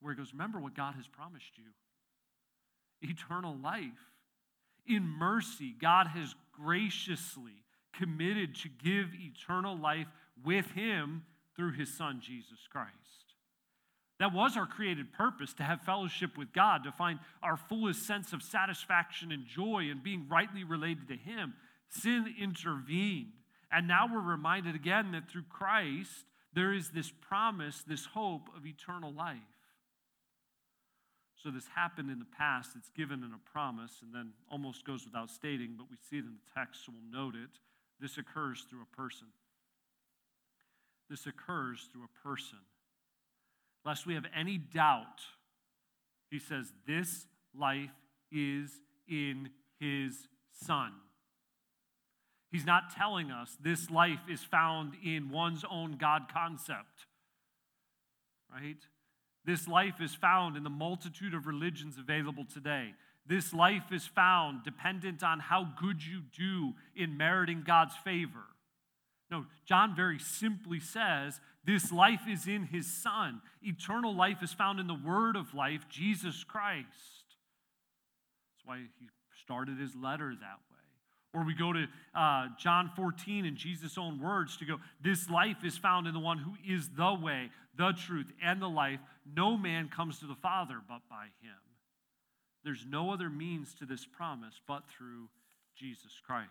where 0.00 0.12
he 0.12 0.18
goes, 0.18 0.32
Remember 0.32 0.60
what 0.60 0.74
God 0.74 0.94
has 0.96 1.06
promised 1.06 1.56
you 1.56 1.64
eternal 3.02 3.56
life. 3.62 4.12
In 4.86 5.02
mercy, 5.02 5.74
God 5.80 6.08
has 6.08 6.34
graciously 6.52 7.64
committed 7.98 8.54
to 8.56 8.68
give 8.68 9.08
eternal 9.14 9.76
life 9.76 10.06
with 10.44 10.66
him 10.72 11.22
through 11.56 11.72
his 11.72 11.92
son, 11.92 12.20
Jesus 12.22 12.58
Christ. 12.70 12.90
That 14.20 14.32
was 14.32 14.56
our 14.56 14.66
created 14.66 15.12
purpose 15.12 15.54
to 15.54 15.62
have 15.62 15.82
fellowship 15.82 16.36
with 16.38 16.52
God, 16.52 16.84
to 16.84 16.92
find 16.92 17.18
our 17.42 17.56
fullest 17.56 18.06
sense 18.06 18.32
of 18.32 18.42
satisfaction 18.42 19.32
and 19.32 19.46
joy 19.46 19.88
in 19.90 20.00
being 20.02 20.26
rightly 20.28 20.64
related 20.64 21.08
to 21.08 21.16
him. 21.16 21.54
Sin 21.94 22.34
intervened. 22.40 23.32
And 23.70 23.88
now 23.88 24.06
we're 24.12 24.20
reminded 24.20 24.74
again 24.74 25.12
that 25.12 25.28
through 25.28 25.44
Christ, 25.48 26.24
there 26.52 26.72
is 26.72 26.90
this 26.90 27.10
promise, 27.10 27.82
this 27.86 28.06
hope 28.06 28.48
of 28.56 28.66
eternal 28.66 29.12
life. 29.12 29.38
So 31.42 31.50
this 31.50 31.66
happened 31.74 32.10
in 32.10 32.18
the 32.18 32.26
past, 32.38 32.70
it's 32.76 32.88
given 32.90 33.22
in 33.22 33.32
a 33.34 33.50
promise, 33.50 34.00
and 34.02 34.14
then 34.14 34.32
almost 34.50 34.86
goes 34.86 35.04
without 35.04 35.28
stating, 35.28 35.74
but 35.76 35.90
we 35.90 35.96
see 36.08 36.16
it 36.16 36.24
in 36.24 36.32
the 36.32 36.60
text, 36.60 36.86
so 36.86 36.92
we'll 36.92 37.24
note 37.24 37.34
it. 37.34 37.50
This 38.00 38.16
occurs 38.16 38.64
through 38.70 38.80
a 38.82 38.96
person. 38.96 39.26
This 41.10 41.26
occurs 41.26 41.88
through 41.92 42.04
a 42.04 42.26
person. 42.26 42.58
Lest 43.84 44.06
we 44.06 44.14
have 44.14 44.24
any 44.34 44.56
doubt, 44.56 45.20
he 46.30 46.38
says, 46.38 46.72
This 46.86 47.26
life 47.54 47.90
is 48.32 48.70
in 49.06 49.50
his 49.78 50.28
Son. 50.50 50.92
He's 52.54 52.64
not 52.64 52.94
telling 52.94 53.32
us 53.32 53.58
this 53.60 53.90
life 53.90 54.20
is 54.30 54.44
found 54.44 54.92
in 55.04 55.30
one's 55.30 55.64
own 55.68 55.96
God 55.96 56.26
concept, 56.32 57.08
right? 58.48 58.76
This 59.44 59.66
life 59.66 60.00
is 60.00 60.14
found 60.14 60.56
in 60.56 60.62
the 60.62 60.70
multitude 60.70 61.34
of 61.34 61.48
religions 61.48 61.98
available 61.98 62.44
today. 62.44 62.94
This 63.26 63.52
life 63.52 63.90
is 63.90 64.06
found 64.06 64.62
dependent 64.62 65.24
on 65.24 65.40
how 65.40 65.66
good 65.82 66.06
you 66.06 66.20
do 66.38 66.74
in 66.94 67.16
meriting 67.16 67.64
God's 67.66 67.96
favor. 68.04 68.44
No, 69.32 69.46
John 69.66 69.96
very 69.96 70.20
simply 70.20 70.78
says 70.78 71.40
this 71.64 71.90
life 71.90 72.22
is 72.28 72.46
in 72.46 72.66
his 72.66 72.86
Son. 72.86 73.40
Eternal 73.62 74.14
life 74.14 74.44
is 74.44 74.52
found 74.52 74.78
in 74.78 74.86
the 74.86 74.94
Word 74.94 75.34
of 75.34 75.54
life, 75.54 75.88
Jesus 75.88 76.44
Christ. 76.44 76.86
That's 76.86 78.64
why 78.64 78.78
he 79.00 79.08
started 79.42 79.76
his 79.76 79.96
letter 79.96 80.32
that 80.40 80.60
way. 80.70 80.73
Or 81.34 81.44
we 81.44 81.54
go 81.54 81.72
to 81.72 81.86
uh, 82.14 82.46
John 82.58 82.90
14 82.94 83.44
in 83.44 83.56
Jesus' 83.56 83.98
own 83.98 84.20
words 84.20 84.56
to 84.58 84.64
go, 84.64 84.76
This 85.02 85.28
life 85.28 85.64
is 85.64 85.76
found 85.76 86.06
in 86.06 86.14
the 86.14 86.20
one 86.20 86.38
who 86.38 86.52
is 86.66 86.88
the 86.96 87.12
way, 87.12 87.50
the 87.76 87.92
truth, 87.92 88.30
and 88.42 88.62
the 88.62 88.68
life. 88.68 89.00
No 89.34 89.56
man 89.56 89.88
comes 89.88 90.20
to 90.20 90.26
the 90.26 90.36
Father 90.36 90.76
but 90.88 91.00
by 91.10 91.24
him. 91.42 91.58
There's 92.64 92.86
no 92.88 93.12
other 93.12 93.28
means 93.28 93.74
to 93.74 93.84
this 93.84 94.06
promise 94.06 94.60
but 94.66 94.84
through 94.96 95.28
Jesus 95.76 96.12
Christ. 96.24 96.48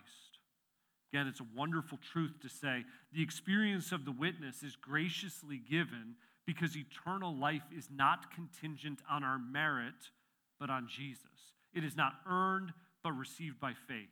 Again, 1.11 1.27
it's 1.27 1.39
a 1.39 1.47
wonderful 1.55 1.99
truth 2.11 2.33
to 2.41 2.49
say 2.49 2.83
the 3.13 3.23
experience 3.23 3.91
of 3.91 4.03
the 4.03 4.11
witness 4.11 4.63
is 4.63 4.75
graciously 4.75 5.61
given 5.69 6.15
because 6.45 6.75
eternal 6.75 7.35
life 7.35 7.63
is 7.75 7.87
not 7.95 8.33
contingent 8.33 8.99
on 9.09 9.23
our 9.23 9.39
merit, 9.39 9.93
but 10.59 10.69
on 10.69 10.87
Jesus. 10.89 11.21
It 11.73 11.83
is 11.83 11.95
not 11.95 12.13
earned, 12.27 12.73
but 13.03 13.13
received 13.13 13.59
by 13.59 13.73
faith. 13.87 14.09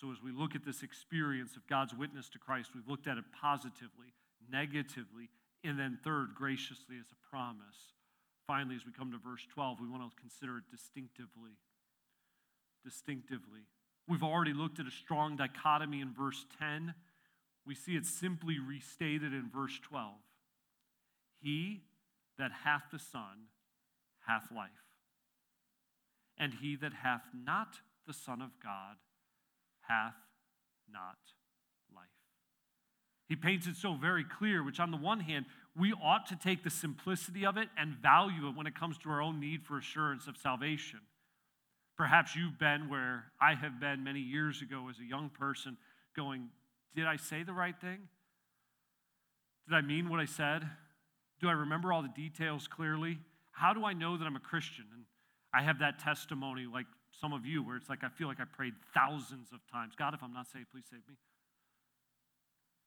So, 0.00 0.10
as 0.10 0.18
we 0.22 0.32
look 0.32 0.56
at 0.56 0.64
this 0.64 0.82
experience 0.82 1.54
of 1.56 1.66
God's 1.68 1.94
witness 1.94 2.28
to 2.30 2.38
Christ, 2.38 2.70
we've 2.74 2.88
looked 2.88 3.06
at 3.06 3.16
it 3.16 3.24
positively, 3.40 4.12
negatively, 4.50 5.30
and 5.62 5.78
then 5.78 5.98
third, 6.02 6.34
graciously 6.34 6.96
as 6.98 7.06
a 7.12 7.30
promise. 7.30 7.94
Finally, 8.46 8.74
as 8.74 8.84
we 8.84 8.92
come 8.92 9.12
to 9.12 9.18
verse 9.18 9.46
12, 9.54 9.78
we 9.80 9.88
want 9.88 10.02
to 10.02 10.20
consider 10.20 10.58
it 10.58 10.64
distinctively. 10.70 11.52
Distinctively. 12.84 13.60
We've 14.08 14.24
already 14.24 14.52
looked 14.52 14.80
at 14.80 14.86
a 14.86 14.90
strong 14.90 15.36
dichotomy 15.36 16.00
in 16.00 16.12
verse 16.12 16.44
10. 16.58 16.94
We 17.64 17.74
see 17.74 17.92
it 17.92 18.04
simply 18.04 18.58
restated 18.58 19.32
in 19.32 19.48
verse 19.54 19.78
12. 19.88 20.12
He 21.40 21.82
that 22.36 22.50
hath 22.64 22.82
the 22.92 22.98
Son 22.98 23.48
hath 24.26 24.50
life, 24.50 24.70
and 26.36 26.52
he 26.54 26.74
that 26.76 26.92
hath 26.92 27.22
not 27.32 27.76
the 28.06 28.12
Son 28.12 28.42
of 28.42 28.50
God 28.62 28.96
hath 29.88 30.14
not 30.90 31.16
life. 31.94 32.04
He 33.28 33.36
paints 33.36 33.66
it 33.66 33.76
so 33.76 33.94
very 33.94 34.24
clear, 34.24 34.62
which 34.62 34.80
on 34.80 34.90
the 34.90 34.96
one 34.96 35.20
hand, 35.20 35.46
we 35.76 35.92
ought 35.92 36.26
to 36.26 36.36
take 36.36 36.62
the 36.62 36.70
simplicity 36.70 37.44
of 37.44 37.56
it 37.56 37.68
and 37.76 37.96
value 37.96 38.48
it 38.48 38.56
when 38.56 38.66
it 38.66 38.78
comes 38.78 38.98
to 38.98 39.10
our 39.10 39.20
own 39.20 39.40
need 39.40 39.64
for 39.64 39.78
assurance 39.78 40.26
of 40.26 40.36
salvation. 40.36 41.00
Perhaps 41.96 42.34
you've 42.36 42.58
been 42.58 42.88
where 42.88 43.26
I 43.40 43.54
have 43.54 43.80
been 43.80 44.04
many 44.04 44.20
years 44.20 44.62
ago 44.62 44.88
as 44.90 44.98
a 44.98 45.04
young 45.04 45.30
person, 45.30 45.76
going, 46.16 46.48
Did 46.94 47.06
I 47.06 47.16
say 47.16 47.42
the 47.42 47.52
right 47.52 47.78
thing? 47.80 47.98
Did 49.68 49.74
I 49.74 49.80
mean 49.80 50.08
what 50.08 50.20
I 50.20 50.26
said? 50.26 50.68
Do 51.40 51.48
I 51.48 51.52
remember 51.52 51.92
all 51.92 52.02
the 52.02 52.08
details 52.08 52.68
clearly? 52.68 53.18
How 53.52 53.72
do 53.72 53.84
I 53.84 53.92
know 53.92 54.16
that 54.16 54.24
I'm 54.24 54.36
a 54.36 54.40
Christian? 54.40 54.84
And 54.92 55.04
I 55.52 55.62
have 55.62 55.78
that 55.78 55.98
testimony 55.98 56.66
like 56.72 56.86
some 57.20 57.32
of 57.32 57.46
you 57.46 57.62
where 57.62 57.76
it's 57.76 57.88
like 57.88 58.04
I 58.04 58.08
feel 58.08 58.28
like 58.28 58.40
I 58.40 58.44
prayed 58.44 58.74
thousands 58.92 59.52
of 59.52 59.60
times 59.70 59.94
God, 59.96 60.14
if 60.14 60.22
I'm 60.22 60.32
not 60.32 60.46
saved, 60.48 60.66
please 60.72 60.84
save 60.90 61.00
me. 61.08 61.16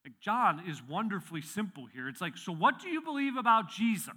Like 0.05 0.19
John 0.19 0.63
is 0.67 0.81
wonderfully 0.87 1.41
simple 1.41 1.85
here. 1.85 2.07
It's 2.07 2.21
like, 2.21 2.37
so 2.37 2.53
what 2.53 2.79
do 2.79 2.89
you 2.89 3.01
believe 3.01 3.35
about 3.35 3.69
Jesus? 3.69 4.15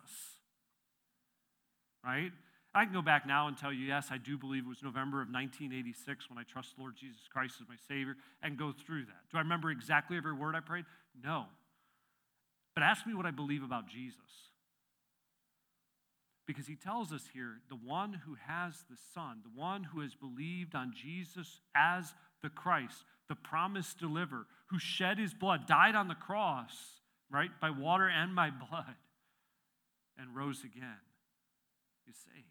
Right? 2.04 2.30
I 2.72 2.84
can 2.84 2.94
go 2.94 3.02
back 3.02 3.26
now 3.26 3.48
and 3.48 3.56
tell 3.56 3.72
you, 3.72 3.86
yes, 3.86 4.08
I 4.12 4.18
do 4.18 4.38
believe 4.38 4.64
it 4.64 4.68
was 4.68 4.82
November 4.82 5.20
of 5.20 5.28
1986 5.28 6.30
when 6.30 6.38
I 6.38 6.44
trusted 6.44 6.78
Lord 6.78 6.94
Jesus 6.96 7.22
Christ 7.32 7.56
as 7.60 7.68
my 7.68 7.74
Savior 7.88 8.14
and 8.42 8.56
go 8.56 8.72
through 8.72 9.06
that. 9.06 9.26
Do 9.32 9.38
I 9.38 9.40
remember 9.40 9.70
exactly 9.70 10.16
every 10.16 10.32
word 10.32 10.54
I 10.54 10.60
prayed? 10.60 10.84
No. 11.20 11.46
But 12.74 12.84
ask 12.84 13.04
me 13.06 13.14
what 13.14 13.26
I 13.26 13.32
believe 13.32 13.64
about 13.64 13.88
Jesus. 13.88 14.49
Because 16.50 16.66
he 16.66 16.74
tells 16.74 17.12
us 17.12 17.22
here 17.32 17.60
the 17.68 17.76
one 17.76 18.12
who 18.12 18.34
has 18.44 18.74
the 18.90 18.96
Son, 19.14 19.38
the 19.44 19.60
one 19.60 19.84
who 19.84 20.00
has 20.00 20.16
believed 20.16 20.74
on 20.74 20.92
Jesus 21.00 21.60
as 21.76 22.12
the 22.42 22.48
Christ, 22.48 23.04
the 23.28 23.36
promised 23.36 24.00
deliverer, 24.00 24.46
who 24.66 24.80
shed 24.80 25.16
his 25.16 25.32
blood, 25.32 25.68
died 25.68 25.94
on 25.94 26.08
the 26.08 26.16
cross, 26.16 26.72
right, 27.30 27.50
by 27.60 27.70
water 27.70 28.08
and 28.08 28.34
by 28.34 28.50
blood, 28.50 28.96
and 30.18 30.34
rose 30.34 30.64
again, 30.64 30.98
is 32.08 32.16
saved. 32.16 32.48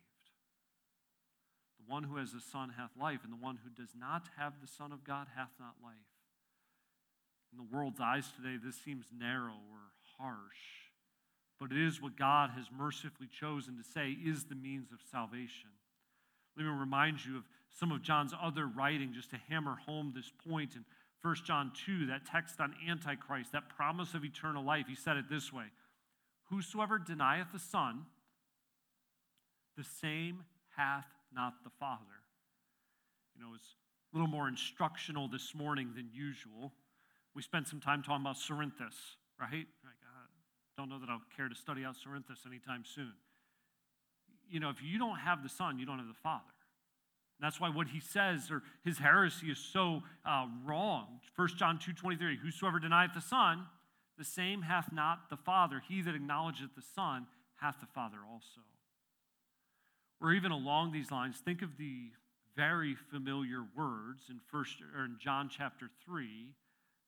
The 1.85 1.91
one 1.91 2.03
who 2.03 2.15
has 2.15 2.31
the 2.31 2.39
Son 2.39 2.71
hath 2.77 2.91
life, 2.97 3.19
and 3.25 3.33
the 3.33 3.43
one 3.45 3.59
who 3.61 3.69
does 3.69 3.91
not 3.99 4.29
have 4.37 4.53
the 4.61 4.67
Son 4.77 4.93
of 4.93 5.03
God 5.03 5.27
hath 5.35 5.51
not 5.59 5.75
life. 5.83 5.97
In 7.51 7.57
the 7.57 7.75
world's 7.77 7.99
eyes 7.99 8.31
today, 8.33 8.55
this 8.63 8.77
seems 8.77 9.07
narrow 9.11 9.59
or 9.69 9.91
harsh, 10.17 10.88
but 11.59 11.71
it 11.71 11.77
is 11.77 12.01
what 12.01 12.17
God 12.17 12.51
has 12.55 12.65
mercifully 12.75 13.27
chosen 13.27 13.77
to 13.77 13.83
say 13.83 14.11
is 14.11 14.45
the 14.45 14.55
means 14.55 14.91
of 14.91 14.99
salvation. 15.11 15.69
Let 16.55 16.63
me 16.65 16.71
remind 16.71 17.25
you 17.25 17.37
of 17.37 17.43
some 17.69 17.91
of 17.91 18.01
John's 18.01 18.33
other 18.41 18.65
writing 18.65 19.13
just 19.13 19.29
to 19.31 19.37
hammer 19.49 19.75
home 19.85 20.13
this 20.15 20.31
point 20.47 20.75
in 20.75 20.85
1 21.21 21.35
John 21.45 21.71
2, 21.85 22.05
that 22.07 22.25
text 22.25 22.61
on 22.61 22.73
Antichrist, 22.87 23.51
that 23.51 23.67
promise 23.69 24.13
of 24.13 24.23
eternal 24.23 24.63
life. 24.63 24.85
He 24.87 24.95
said 24.95 25.17
it 25.17 25.29
this 25.29 25.51
way 25.51 25.65
Whosoever 26.49 26.97
denieth 26.97 27.51
the 27.51 27.59
Son, 27.59 28.05
the 29.77 29.83
same 29.83 30.45
hath 30.77 31.07
not 31.33 31.63
the 31.63 31.69
Father. 31.79 32.03
You 33.35 33.43
know, 33.43 33.49
it's 33.55 33.75
a 34.13 34.17
little 34.17 34.29
more 34.29 34.47
instructional 34.47 35.27
this 35.27 35.53
morning 35.53 35.91
than 35.95 36.09
usual. 36.11 36.73
We 37.35 37.41
spent 37.41 37.67
some 37.67 37.79
time 37.79 38.01
talking 38.01 38.21
about 38.25 38.37
Cerinthus, 38.37 38.95
right? 39.39 39.67
Don't 40.79 40.87
know 40.87 40.99
that 40.99 41.09
I'll 41.09 41.21
care 41.35 41.49
to 41.49 41.55
study 41.55 41.83
out 41.83 41.95
Cerinthus 41.95 42.47
anytime 42.47 42.85
soon. 42.85 43.11
You 44.49 44.61
know, 44.61 44.69
if 44.69 44.81
you 44.81 44.97
don't 44.97 45.17
have 45.17 45.43
the 45.43 45.49
Son, 45.49 45.77
you 45.77 45.85
don't 45.85 45.97
have 45.97 46.07
the 46.07 46.13
Father. 46.23 46.45
That's 47.41 47.59
why 47.59 47.67
what 47.67 47.89
he 47.89 47.99
says, 47.99 48.49
or 48.49 48.63
his 48.85 48.97
heresy, 48.97 49.47
is 49.47 49.57
so 49.57 50.03
uh, 50.25 50.45
wrong. 50.65 51.19
1 51.35 51.49
John 51.57 51.79
2 51.79 51.91
23, 51.91 52.37
whosoever 52.37 52.79
denieth 52.79 53.13
the 53.13 53.19
Son, 53.19 53.65
the 54.17 54.23
same 54.23 54.61
hath 54.61 54.93
not 54.93 55.29
the 55.29 55.35
Father. 55.35 55.81
He 55.85 56.01
that 56.01 56.15
acknowledgeth 56.15 56.73
the 56.77 56.81
Son 56.95 57.27
hath 57.59 57.81
the 57.81 57.87
Father 57.87 58.19
also. 58.31 58.61
Or 60.21 60.31
even 60.31 60.53
along 60.53 60.93
these 60.93 61.11
lines, 61.11 61.41
think 61.43 61.61
of 61.61 61.75
the 61.77 62.11
very 62.55 62.95
familiar 63.11 63.65
words 63.75 64.29
in 64.29 64.39
first 64.49 64.77
or 64.97 65.03
in 65.03 65.17
John 65.19 65.49
chapter 65.49 65.89
3, 66.05 66.53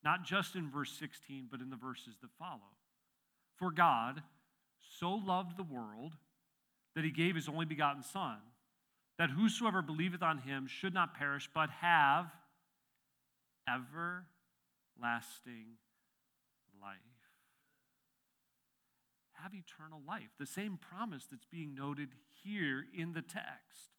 not 0.03 0.25
just 0.25 0.57
in 0.57 0.69
verse 0.69 0.91
16, 0.99 1.47
but 1.49 1.61
in 1.61 1.69
the 1.69 1.77
verses 1.77 2.17
that 2.21 2.31
follow. 2.37 2.59
For 3.61 3.71
God 3.71 4.23
so 4.97 5.11
loved 5.11 5.55
the 5.55 5.63
world 5.63 6.17
that 6.95 7.03
he 7.03 7.11
gave 7.11 7.35
his 7.35 7.47
only 7.47 7.65
begotten 7.65 8.01
Son 8.01 8.37
that 9.19 9.29
whosoever 9.29 9.83
believeth 9.83 10.23
on 10.23 10.39
him 10.39 10.65
should 10.65 10.95
not 10.95 11.13
perish, 11.13 11.47
but 11.53 11.69
have 11.69 12.25
everlasting 13.69 14.25
life. 16.81 16.97
Have 19.33 19.53
eternal 19.53 20.01
life. 20.07 20.31
The 20.39 20.47
same 20.47 20.79
promise 20.79 21.27
that's 21.29 21.45
being 21.45 21.75
noted 21.75 22.09
here 22.43 22.83
in 22.97 23.13
the 23.13 23.21
text. 23.21 23.91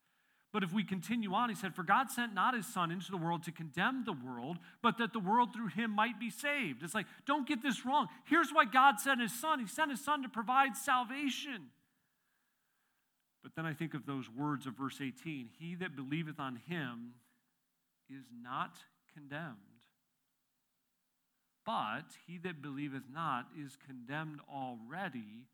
But 0.53 0.63
if 0.63 0.73
we 0.73 0.85
continue 0.85 1.33
on, 1.33 1.49
he 1.49 1.55
said, 1.55 1.75
For 1.75 1.83
God 1.83 2.11
sent 2.11 2.35
not 2.35 2.55
his 2.55 2.67
Son 2.67 2.91
into 2.91 3.11
the 3.11 3.17
world 3.17 3.43
to 3.45 3.53
condemn 3.53 4.05
the 4.05 4.13
world, 4.13 4.59
but 4.83 4.99
that 4.99 5.15
the 5.15 5.19
world 5.19 5.55
through 5.55 5.69
him 5.69 5.91
might 5.91 6.21
be 6.21 6.29
saved. 6.29 6.83
It's 6.83 6.95
like, 6.95 7.07
don't 7.27 7.49
get 7.49 7.63
this 7.63 7.87
wrong. 7.87 8.09
Here's 8.25 8.51
why 8.53 8.67
God 8.67 9.01
sent 9.01 9.21
his 9.21 9.33
Son 9.33 9.61
He 9.61 9.67
sent 9.67 9.91
his 9.91 10.05
Son 10.05 10.23
to 10.23 10.29
provide 10.29 10.77
salvation. 10.77 11.71
But 13.43 13.53
then 13.57 13.67
I 13.67 13.73
think 13.73 13.95
of 13.95 14.07
those 14.07 14.31
words 14.31 14.67
of 14.67 14.77
verse 14.77 15.01
18 15.01 15.49
He 15.59 15.75
that 15.77 15.97
believeth 15.97 16.39
on 16.39 16.61
him 16.69 17.15
is 18.11 18.27
not 18.43 18.77
condemned. 19.15 19.57
But 21.65 22.17
he 22.27 22.39
that 22.39 22.61
believeth 22.61 23.05
not 23.13 23.47
is 23.59 23.79
condemned 23.87 24.41
already 24.53 25.47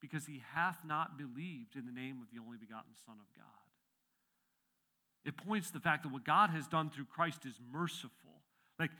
because 0.00 0.26
he 0.26 0.42
hath 0.52 0.78
not 0.84 1.16
believed 1.16 1.74
in 1.74 1.86
the 1.86 1.92
name 1.92 2.20
of 2.20 2.28
the 2.32 2.40
only 2.44 2.58
begotten 2.58 2.92
Son 3.04 3.16
of 3.18 3.26
God. 3.34 3.53
It 5.24 5.36
points 5.36 5.68
to 5.68 5.74
the 5.74 5.80
fact 5.80 6.02
that 6.02 6.12
what 6.12 6.24
God 6.24 6.50
has 6.50 6.66
done 6.66 6.90
through 6.90 7.06
Christ 7.06 7.46
is 7.46 7.58
merciful. 7.72 8.10
Like, 8.78 8.90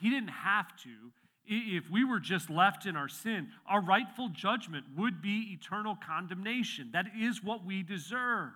he 0.00 0.10
didn't 0.10 0.28
have 0.28 0.76
to, 0.82 1.12
if 1.46 1.90
we 1.90 2.04
were 2.04 2.20
just 2.20 2.50
left 2.50 2.86
in 2.86 2.96
our 2.96 3.08
sin, 3.08 3.48
our 3.68 3.80
rightful 3.80 4.28
judgment 4.28 4.84
would 4.96 5.22
be 5.22 5.58
eternal 5.58 5.96
condemnation. 6.06 6.90
That 6.92 7.06
is 7.18 7.42
what 7.42 7.64
we 7.64 7.82
deserve. 7.82 8.52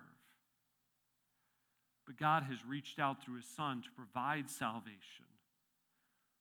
But 2.05 2.17
God 2.17 2.43
has 2.43 2.63
reached 2.65 2.99
out 2.99 3.23
through 3.23 3.37
his 3.37 3.47
Son 3.47 3.81
to 3.81 3.89
provide 3.95 4.49
salvation 4.49 5.25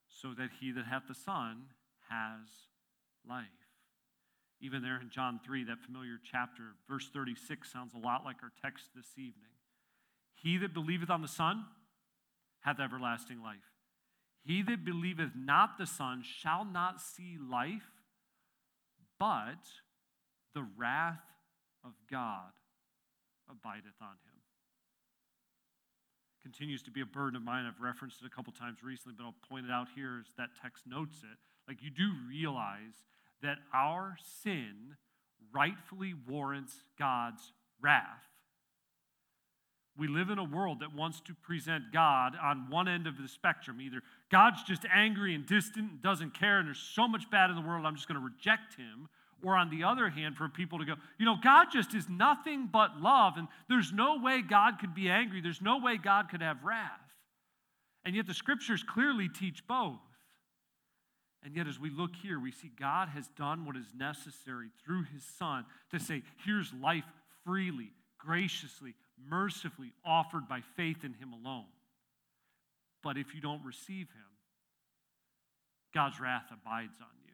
so 0.09 0.35
that 0.35 0.51
he 0.61 0.71
that 0.73 0.85
hath 0.85 1.09
the 1.09 1.15
Son 1.15 1.65
has 2.11 2.49
life. 3.29 3.47
Even 4.61 4.83
there 4.83 5.01
in 5.01 5.11
John 5.11 5.41
3, 5.45 5.65
that 5.65 5.81
familiar 5.81 6.19
chapter, 6.23 6.75
verse 6.89 7.09
36 7.13 7.71
sounds 7.71 7.95
a 7.95 7.99
lot 7.99 8.25
like 8.25 8.37
our 8.43 8.53
text 8.63 8.87
this 8.95 9.09
evening. 9.17 9.54
He 10.35 10.59
that 10.59 10.75
believeth 10.75 11.11
on 11.11 11.23
the 11.23 11.29
Son 11.29 11.65
hath 12.61 12.81
everlasting 12.81 13.43
life. 13.43 13.57
He 14.45 14.63
that 14.63 14.85
believeth 14.85 15.31
not 15.35 15.79
the 15.79 15.87
Son 15.87 16.23
shall 16.23 16.65
not 16.65 17.01
see 17.01 17.39
life, 17.39 17.91
but 19.19 19.65
the 20.55 20.67
wrath 20.77 21.23
of 21.85 21.93
God 22.11 22.53
abideth 23.49 24.01
on 24.01 24.09
him. 24.09 24.41
Continues 26.43 26.83
to 26.83 26.91
be 26.91 27.01
a 27.01 27.07
burden 27.07 27.37
of 27.37 27.43
mine. 27.43 27.65
I've 27.65 27.81
referenced 27.81 28.21
it 28.21 28.27
a 28.27 28.31
couple 28.35 28.53
times 28.53 28.83
recently, 28.83 29.15
but 29.17 29.25
I'll 29.25 29.35
point 29.49 29.65
it 29.65 29.73
out 29.73 29.89
here 29.95 30.19
as 30.21 30.27
that 30.37 30.51
text 30.61 30.85
notes 30.87 31.23
it. 31.23 31.39
Like 31.67 31.83
you 31.83 31.91
do 31.91 32.13
realize 32.29 33.05
that 33.43 33.59
our 33.73 34.17
sin 34.43 34.97
rightfully 35.55 36.13
warrants 36.29 36.85
God's 36.99 37.53
wrath. 37.81 38.34
We 39.97 40.09
live 40.09 40.31
in 40.31 40.39
a 40.39 40.45
world 40.45 40.81
that 40.81 40.95
wants 40.95 41.21
to 41.21 41.35
present 41.35 41.93
God 41.93 42.35
on 42.43 42.69
one 42.69 42.89
end 42.89 43.07
of 43.07 43.17
the 43.17 43.29
spectrum. 43.29 43.81
Either 43.81 44.03
God's 44.31 44.65
just 44.65 44.85
angry 44.93 45.35
and 45.35 45.47
distant 45.47 45.91
and 45.91 46.03
doesn't 46.03 46.35
care, 46.35 46.59
and 46.59 46.67
there's 46.67 46.79
so 46.79 47.07
much 47.07 47.31
bad 47.31 47.51
in 47.51 47.57
the 47.57 47.63
world, 47.63 47.87
I'm 47.87 47.95
just 47.95 48.09
going 48.09 48.21
to 48.21 48.25
reject 48.25 48.75
him. 48.75 49.09
Or 49.43 49.57
on 49.57 49.69
the 49.69 49.85
other 49.85 50.09
hand, 50.09 50.37
for 50.37 50.49
people 50.49 50.79
to 50.79 50.85
go, 50.87 50.95
you 51.19 51.27
know, 51.27 51.37
God 51.43 51.67
just 51.71 51.95
is 51.95 52.09
nothing 52.09 52.69
but 52.73 53.01
love, 53.01 53.35
and 53.37 53.47
there's 53.69 53.93
no 53.93 54.19
way 54.19 54.41
God 54.41 54.79
could 54.81 54.95
be 54.95 55.11
angry. 55.11 55.43
There's 55.43 55.61
no 55.61 55.79
way 55.79 55.99
God 55.99 56.31
could 56.31 56.41
have 56.41 56.65
wrath. 56.65 56.91
And 58.05 58.17
yet 58.17 58.27
the 58.27 58.35
scriptures 58.35 58.83
clearly 58.83 59.29
teach 59.29 59.67
both. 59.67 60.01
And 61.45 61.55
yet, 61.55 61.69
as 61.69 61.79
we 61.79 61.91
look 61.91 62.13
here, 62.17 62.41
we 62.41 62.53
see 62.53 62.71
God 62.81 63.11
has 63.11 63.29
done 63.37 63.67
what 63.67 63.77
is 63.77 63.87
necessary 63.95 64.69
through 64.83 65.05
his 65.13 65.23
Son 65.39 65.67
to 65.91 66.01
say, 66.01 66.23
here's 66.47 66.73
life 66.83 67.05
freely, 67.45 67.91
graciously, 68.19 68.95
mercifully 69.19 69.93
offered 70.05 70.49
by 70.49 70.61
faith 70.77 71.05
in 71.05 71.15
him 71.15 71.33
alone. 71.33 71.67
But 73.03 73.17
if 73.17 73.35
you 73.35 73.41
don't 73.41 73.65
receive 73.65 74.09
him, 74.09 74.33
God's 75.93 76.21
wrath 76.21 76.47
abides 76.51 76.99
on 77.01 77.15
you. 77.25 77.33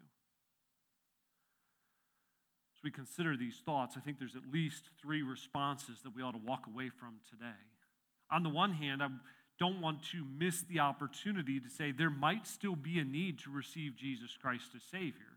As 2.76 2.82
we 2.82 2.90
consider 2.90 3.36
these 3.36 3.60
thoughts, 3.64 3.96
I 3.96 4.00
think 4.00 4.18
there's 4.18 4.36
at 4.36 4.52
least 4.52 4.84
three 5.00 5.22
responses 5.22 6.00
that 6.02 6.14
we 6.14 6.22
ought 6.22 6.32
to 6.32 6.40
walk 6.44 6.66
away 6.66 6.88
from 6.88 7.16
today. 7.30 7.58
On 8.30 8.42
the 8.42 8.48
one 8.48 8.72
hand, 8.72 9.02
I 9.02 9.08
don't 9.58 9.80
want 9.80 10.02
to 10.12 10.24
miss 10.38 10.62
the 10.62 10.80
opportunity 10.80 11.60
to 11.60 11.68
say 11.68 11.92
there 11.92 12.10
might 12.10 12.46
still 12.46 12.76
be 12.76 12.98
a 12.98 13.04
need 13.04 13.38
to 13.40 13.50
receive 13.50 13.96
Jesus 13.96 14.36
Christ 14.40 14.70
as 14.74 14.82
Savior. 14.82 15.29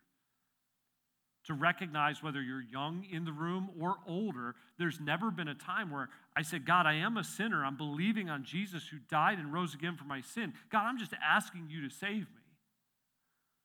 To 1.47 1.53
recognize 1.53 2.23
whether 2.23 2.41
you're 2.41 2.61
young 2.61 3.05
in 3.11 3.25
the 3.25 3.33
room 3.33 3.69
or 3.79 3.97
older, 4.07 4.55
there's 4.79 4.99
never 4.99 5.29
been 5.29 5.49
a 5.49 5.55
time 5.55 5.91
where 5.91 6.09
I 6.37 6.41
said, 6.41 6.65
God, 6.65 6.85
I 6.85 6.93
am 6.93 7.17
a 7.17 7.23
sinner. 7.23 7.65
I'm 7.65 7.75
believing 7.75 8.29
on 8.29 8.45
Jesus 8.45 8.87
who 8.87 8.97
died 9.09 9.39
and 9.39 9.51
rose 9.51 9.73
again 9.73 9.97
for 9.97 10.05
my 10.05 10.21
sin. 10.21 10.53
God, 10.71 10.83
I'm 10.85 10.97
just 10.97 11.13
asking 11.21 11.67
you 11.69 11.87
to 11.87 11.93
save 11.93 12.21
me. 12.21 12.41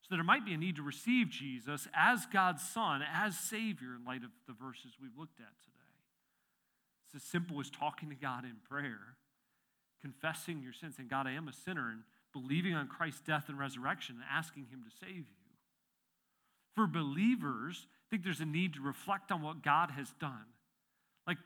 So 0.02 0.16
there 0.16 0.24
might 0.24 0.44
be 0.44 0.54
a 0.54 0.58
need 0.58 0.76
to 0.76 0.82
receive 0.82 1.28
Jesus 1.28 1.86
as 1.94 2.26
God's 2.26 2.62
Son, 2.62 3.02
as 3.14 3.38
Savior, 3.38 3.94
in 3.94 4.04
light 4.04 4.24
of 4.24 4.30
the 4.46 4.54
verses 4.54 4.92
we've 5.00 5.16
looked 5.16 5.38
at 5.38 5.52
today. 5.62 5.78
It's 7.06 7.22
as 7.22 7.30
simple 7.30 7.60
as 7.60 7.70
talking 7.70 8.08
to 8.08 8.16
God 8.16 8.44
in 8.44 8.56
prayer 8.68 9.18
confessing 10.00 10.62
your 10.62 10.72
sins, 10.72 10.96
saying, 10.96 11.08
God, 11.08 11.26
I 11.26 11.32
am 11.32 11.48
a 11.48 11.52
sinner, 11.52 11.90
and 11.90 12.02
believing 12.32 12.74
on 12.74 12.88
Christ's 12.88 13.20
death 13.20 13.48
and 13.48 13.58
resurrection 13.58 14.16
and 14.16 14.24
asking 14.30 14.66
Him 14.66 14.84
to 14.88 14.96
save 14.96 15.26
you. 15.28 15.37
For 16.78 16.86
believers, 16.86 17.88
I 17.90 18.06
think 18.08 18.22
there's 18.22 18.38
a 18.38 18.46
need 18.46 18.74
to 18.74 18.80
reflect 18.80 19.32
on 19.32 19.42
what 19.42 19.64
God 19.64 19.90
has 19.90 20.14
done. 20.20 20.44
Like 21.26 21.38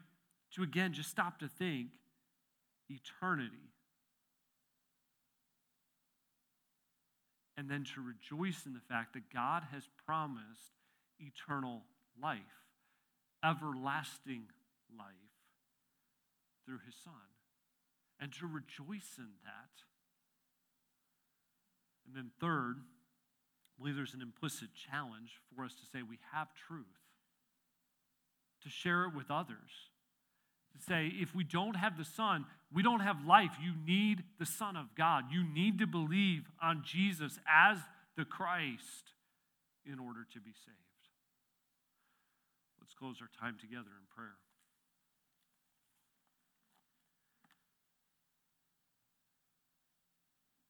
to 0.56 0.62
again 0.62 0.92
just 0.92 1.08
stop 1.08 1.38
to 1.38 1.48
think 1.48 1.88
eternity. 2.90 3.72
And 7.56 7.70
then 7.70 7.86
to 7.94 8.02
rejoice 8.02 8.66
in 8.66 8.74
the 8.74 8.82
fact 8.90 9.14
that 9.14 9.32
God 9.32 9.62
has 9.72 9.84
promised 10.04 10.74
eternal 11.18 11.80
life, 12.22 12.36
everlasting 13.42 14.42
life 14.98 15.06
through 16.66 16.80
his 16.84 16.94
Son 17.02 17.14
and 18.20 18.30
to 18.34 18.46
rejoice 18.46 19.16
in 19.16 19.28
that. 19.44 19.70
And 22.06 22.14
then, 22.14 22.32
third, 22.38 22.82
believe 23.82 23.96
there's 23.96 24.14
an 24.14 24.22
implicit 24.22 24.68
challenge 24.90 25.40
for 25.54 25.64
us 25.64 25.72
to 25.74 25.82
say 25.92 26.02
we 26.02 26.18
have 26.32 26.48
truth, 26.68 26.86
to 28.62 28.70
share 28.70 29.04
it 29.04 29.14
with 29.14 29.30
others. 29.30 29.90
To 30.72 30.82
say, 30.86 31.12
if 31.20 31.34
we 31.34 31.44
don't 31.44 31.74
have 31.74 31.98
the 31.98 32.04
Son, 32.04 32.46
we 32.72 32.82
don't 32.82 33.00
have 33.00 33.26
life. 33.26 33.50
You 33.62 33.72
need 33.84 34.22
the 34.38 34.46
Son 34.46 34.76
of 34.76 34.86
God. 34.96 35.24
You 35.30 35.44
need 35.44 35.80
to 35.80 35.86
believe 35.86 36.44
on 36.62 36.82
Jesus 36.86 37.38
as 37.46 37.76
the 38.16 38.24
Christ 38.24 39.12
in 39.84 39.98
order 39.98 40.20
to 40.32 40.40
be 40.40 40.52
saved. 40.52 40.78
Let's 42.80 42.94
close 42.94 43.16
our 43.20 43.28
time 43.38 43.58
together 43.60 43.90
in 43.90 44.06
prayer. 44.14 44.38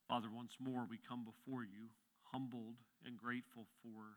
Father, 0.09 0.29
once 0.35 0.53
more 0.59 0.87
we 0.90 0.98
come 1.09 1.25
before 1.25 1.62
you, 1.62 1.90
humbled 2.33 2.75
and 3.07 3.19
grateful 3.19 3.67
for 3.83 4.17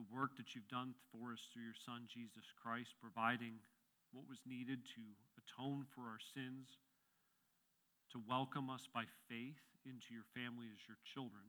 the 0.00 0.06
work 0.08 0.36
that 0.40 0.54
you've 0.56 0.70
done 0.72 0.96
for 1.12 1.36
us 1.36 1.44
through 1.52 1.68
your 1.68 1.76
Son, 1.76 2.08
Jesus 2.08 2.48
Christ, 2.56 2.96
providing 3.02 3.60
what 4.16 4.24
was 4.24 4.40
needed 4.48 4.80
to 4.96 5.04
atone 5.36 5.84
for 5.92 6.08
our 6.08 6.22
sins, 6.32 6.80
to 8.10 8.18
welcome 8.24 8.72
us 8.72 8.88
by 8.88 9.04
faith 9.28 9.60
into 9.84 10.10
your 10.16 10.26
family 10.32 10.72
as 10.72 10.82
your 10.88 10.98
children, 11.04 11.44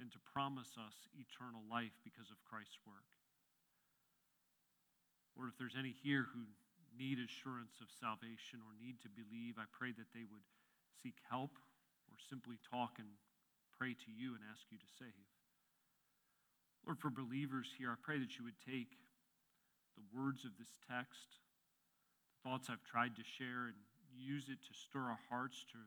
and 0.00 0.08
to 0.10 0.20
promise 0.32 0.80
us 0.80 0.96
eternal 1.12 1.60
life 1.68 1.92
because 2.02 2.32
of 2.32 2.40
Christ's 2.48 2.80
work. 2.88 3.04
Lord, 5.36 5.52
if 5.52 5.56
there's 5.60 5.78
any 5.78 5.94
here 6.02 6.26
who 6.32 6.48
need 6.96 7.20
assurance 7.20 7.78
of 7.84 7.92
salvation 7.92 8.64
or 8.64 8.72
need 8.80 8.98
to 9.04 9.12
believe, 9.12 9.60
I 9.60 9.68
pray 9.70 9.92
that 9.92 10.10
they 10.16 10.24
would 10.24 10.44
seek 11.04 11.20
help 11.28 11.52
or 12.10 12.16
simply 12.28 12.56
talk 12.64 12.96
and 12.98 13.12
pray 13.80 13.96
to 13.96 14.12
you 14.12 14.36
and 14.36 14.44
ask 14.52 14.68
you 14.68 14.76
to 14.76 14.90
save. 15.00 15.24
Lord, 16.84 17.00
for 17.00 17.08
believers 17.08 17.72
here, 17.80 17.88
I 17.88 17.96
pray 17.96 18.20
that 18.20 18.36
you 18.36 18.44
would 18.44 18.60
take 18.60 18.92
the 19.96 20.04
words 20.12 20.44
of 20.44 20.52
this 20.60 20.76
text, 20.84 21.40
the 22.28 22.44
thoughts 22.44 22.68
I've 22.68 22.84
tried 22.84 23.16
to 23.16 23.24
share, 23.24 23.72
and 23.72 23.80
use 24.12 24.52
it 24.52 24.60
to 24.68 24.72
stir 24.76 25.08
our 25.08 25.22
hearts 25.32 25.64
to 25.72 25.80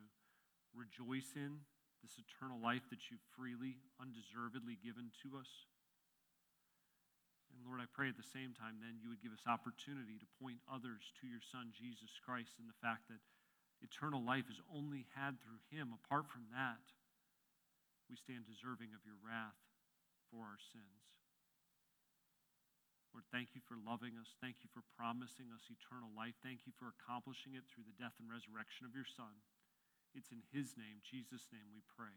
rejoice 0.73 1.38
in 1.38 1.62
this 2.01 2.17
eternal 2.17 2.58
life 2.58 2.82
that 2.89 3.13
you've 3.13 3.21
freely, 3.38 3.77
undeservedly 4.01 4.82
given 4.82 5.13
to 5.21 5.38
us. 5.38 5.69
And 7.53 7.62
Lord, 7.62 7.77
I 7.77 7.86
pray 7.93 8.10
at 8.10 8.17
the 8.17 8.25
same 8.25 8.58
time 8.58 8.82
then 8.82 8.97
you 8.97 9.13
would 9.13 9.21
give 9.21 9.38
us 9.38 9.45
opportunity 9.45 10.17
to 10.17 10.36
point 10.41 10.65
others 10.65 11.13
to 11.21 11.29
your 11.29 11.45
Son, 11.45 11.69
Jesus 11.69 12.17
Christ, 12.25 12.58
and 12.58 12.65
the 12.65 12.82
fact 12.82 13.06
that 13.13 13.21
eternal 13.86 14.25
life 14.25 14.49
is 14.49 14.58
only 14.73 15.06
had 15.13 15.38
through 15.45 15.62
him. 15.69 15.93
Apart 15.93 16.25
from 16.25 16.49
that, 16.58 16.82
we 18.13 18.21
stand 18.21 18.45
deserving 18.45 18.93
of 18.93 19.02
your 19.02 19.17
wrath 19.26 19.58
for 20.30 20.45
our 20.45 20.62
sins. 20.62 21.02
Lord, 23.10 23.26
thank 23.34 23.58
you 23.58 23.62
for 23.65 23.73
loving 23.73 24.21
us. 24.21 24.38
Thank 24.38 24.62
you 24.62 24.69
for 24.69 24.86
promising 24.93 25.49
us 25.49 25.65
eternal 25.65 26.13
life. 26.13 26.38
Thank 26.45 26.69
you 26.69 26.73
for 26.78 26.93
accomplishing 26.93 27.58
it 27.58 27.65
through 27.65 27.89
the 27.89 27.97
death 27.97 28.13
and 28.21 28.30
resurrection 28.30 28.86
of 28.86 28.93
your 28.93 29.10
Son. 29.10 29.41
It's 30.13 30.30
in 30.30 30.45
his 30.54 30.78
name, 30.78 31.02
Jesus' 31.02 31.49
name, 31.49 31.73
we 31.73 31.82
pray. 31.89 32.13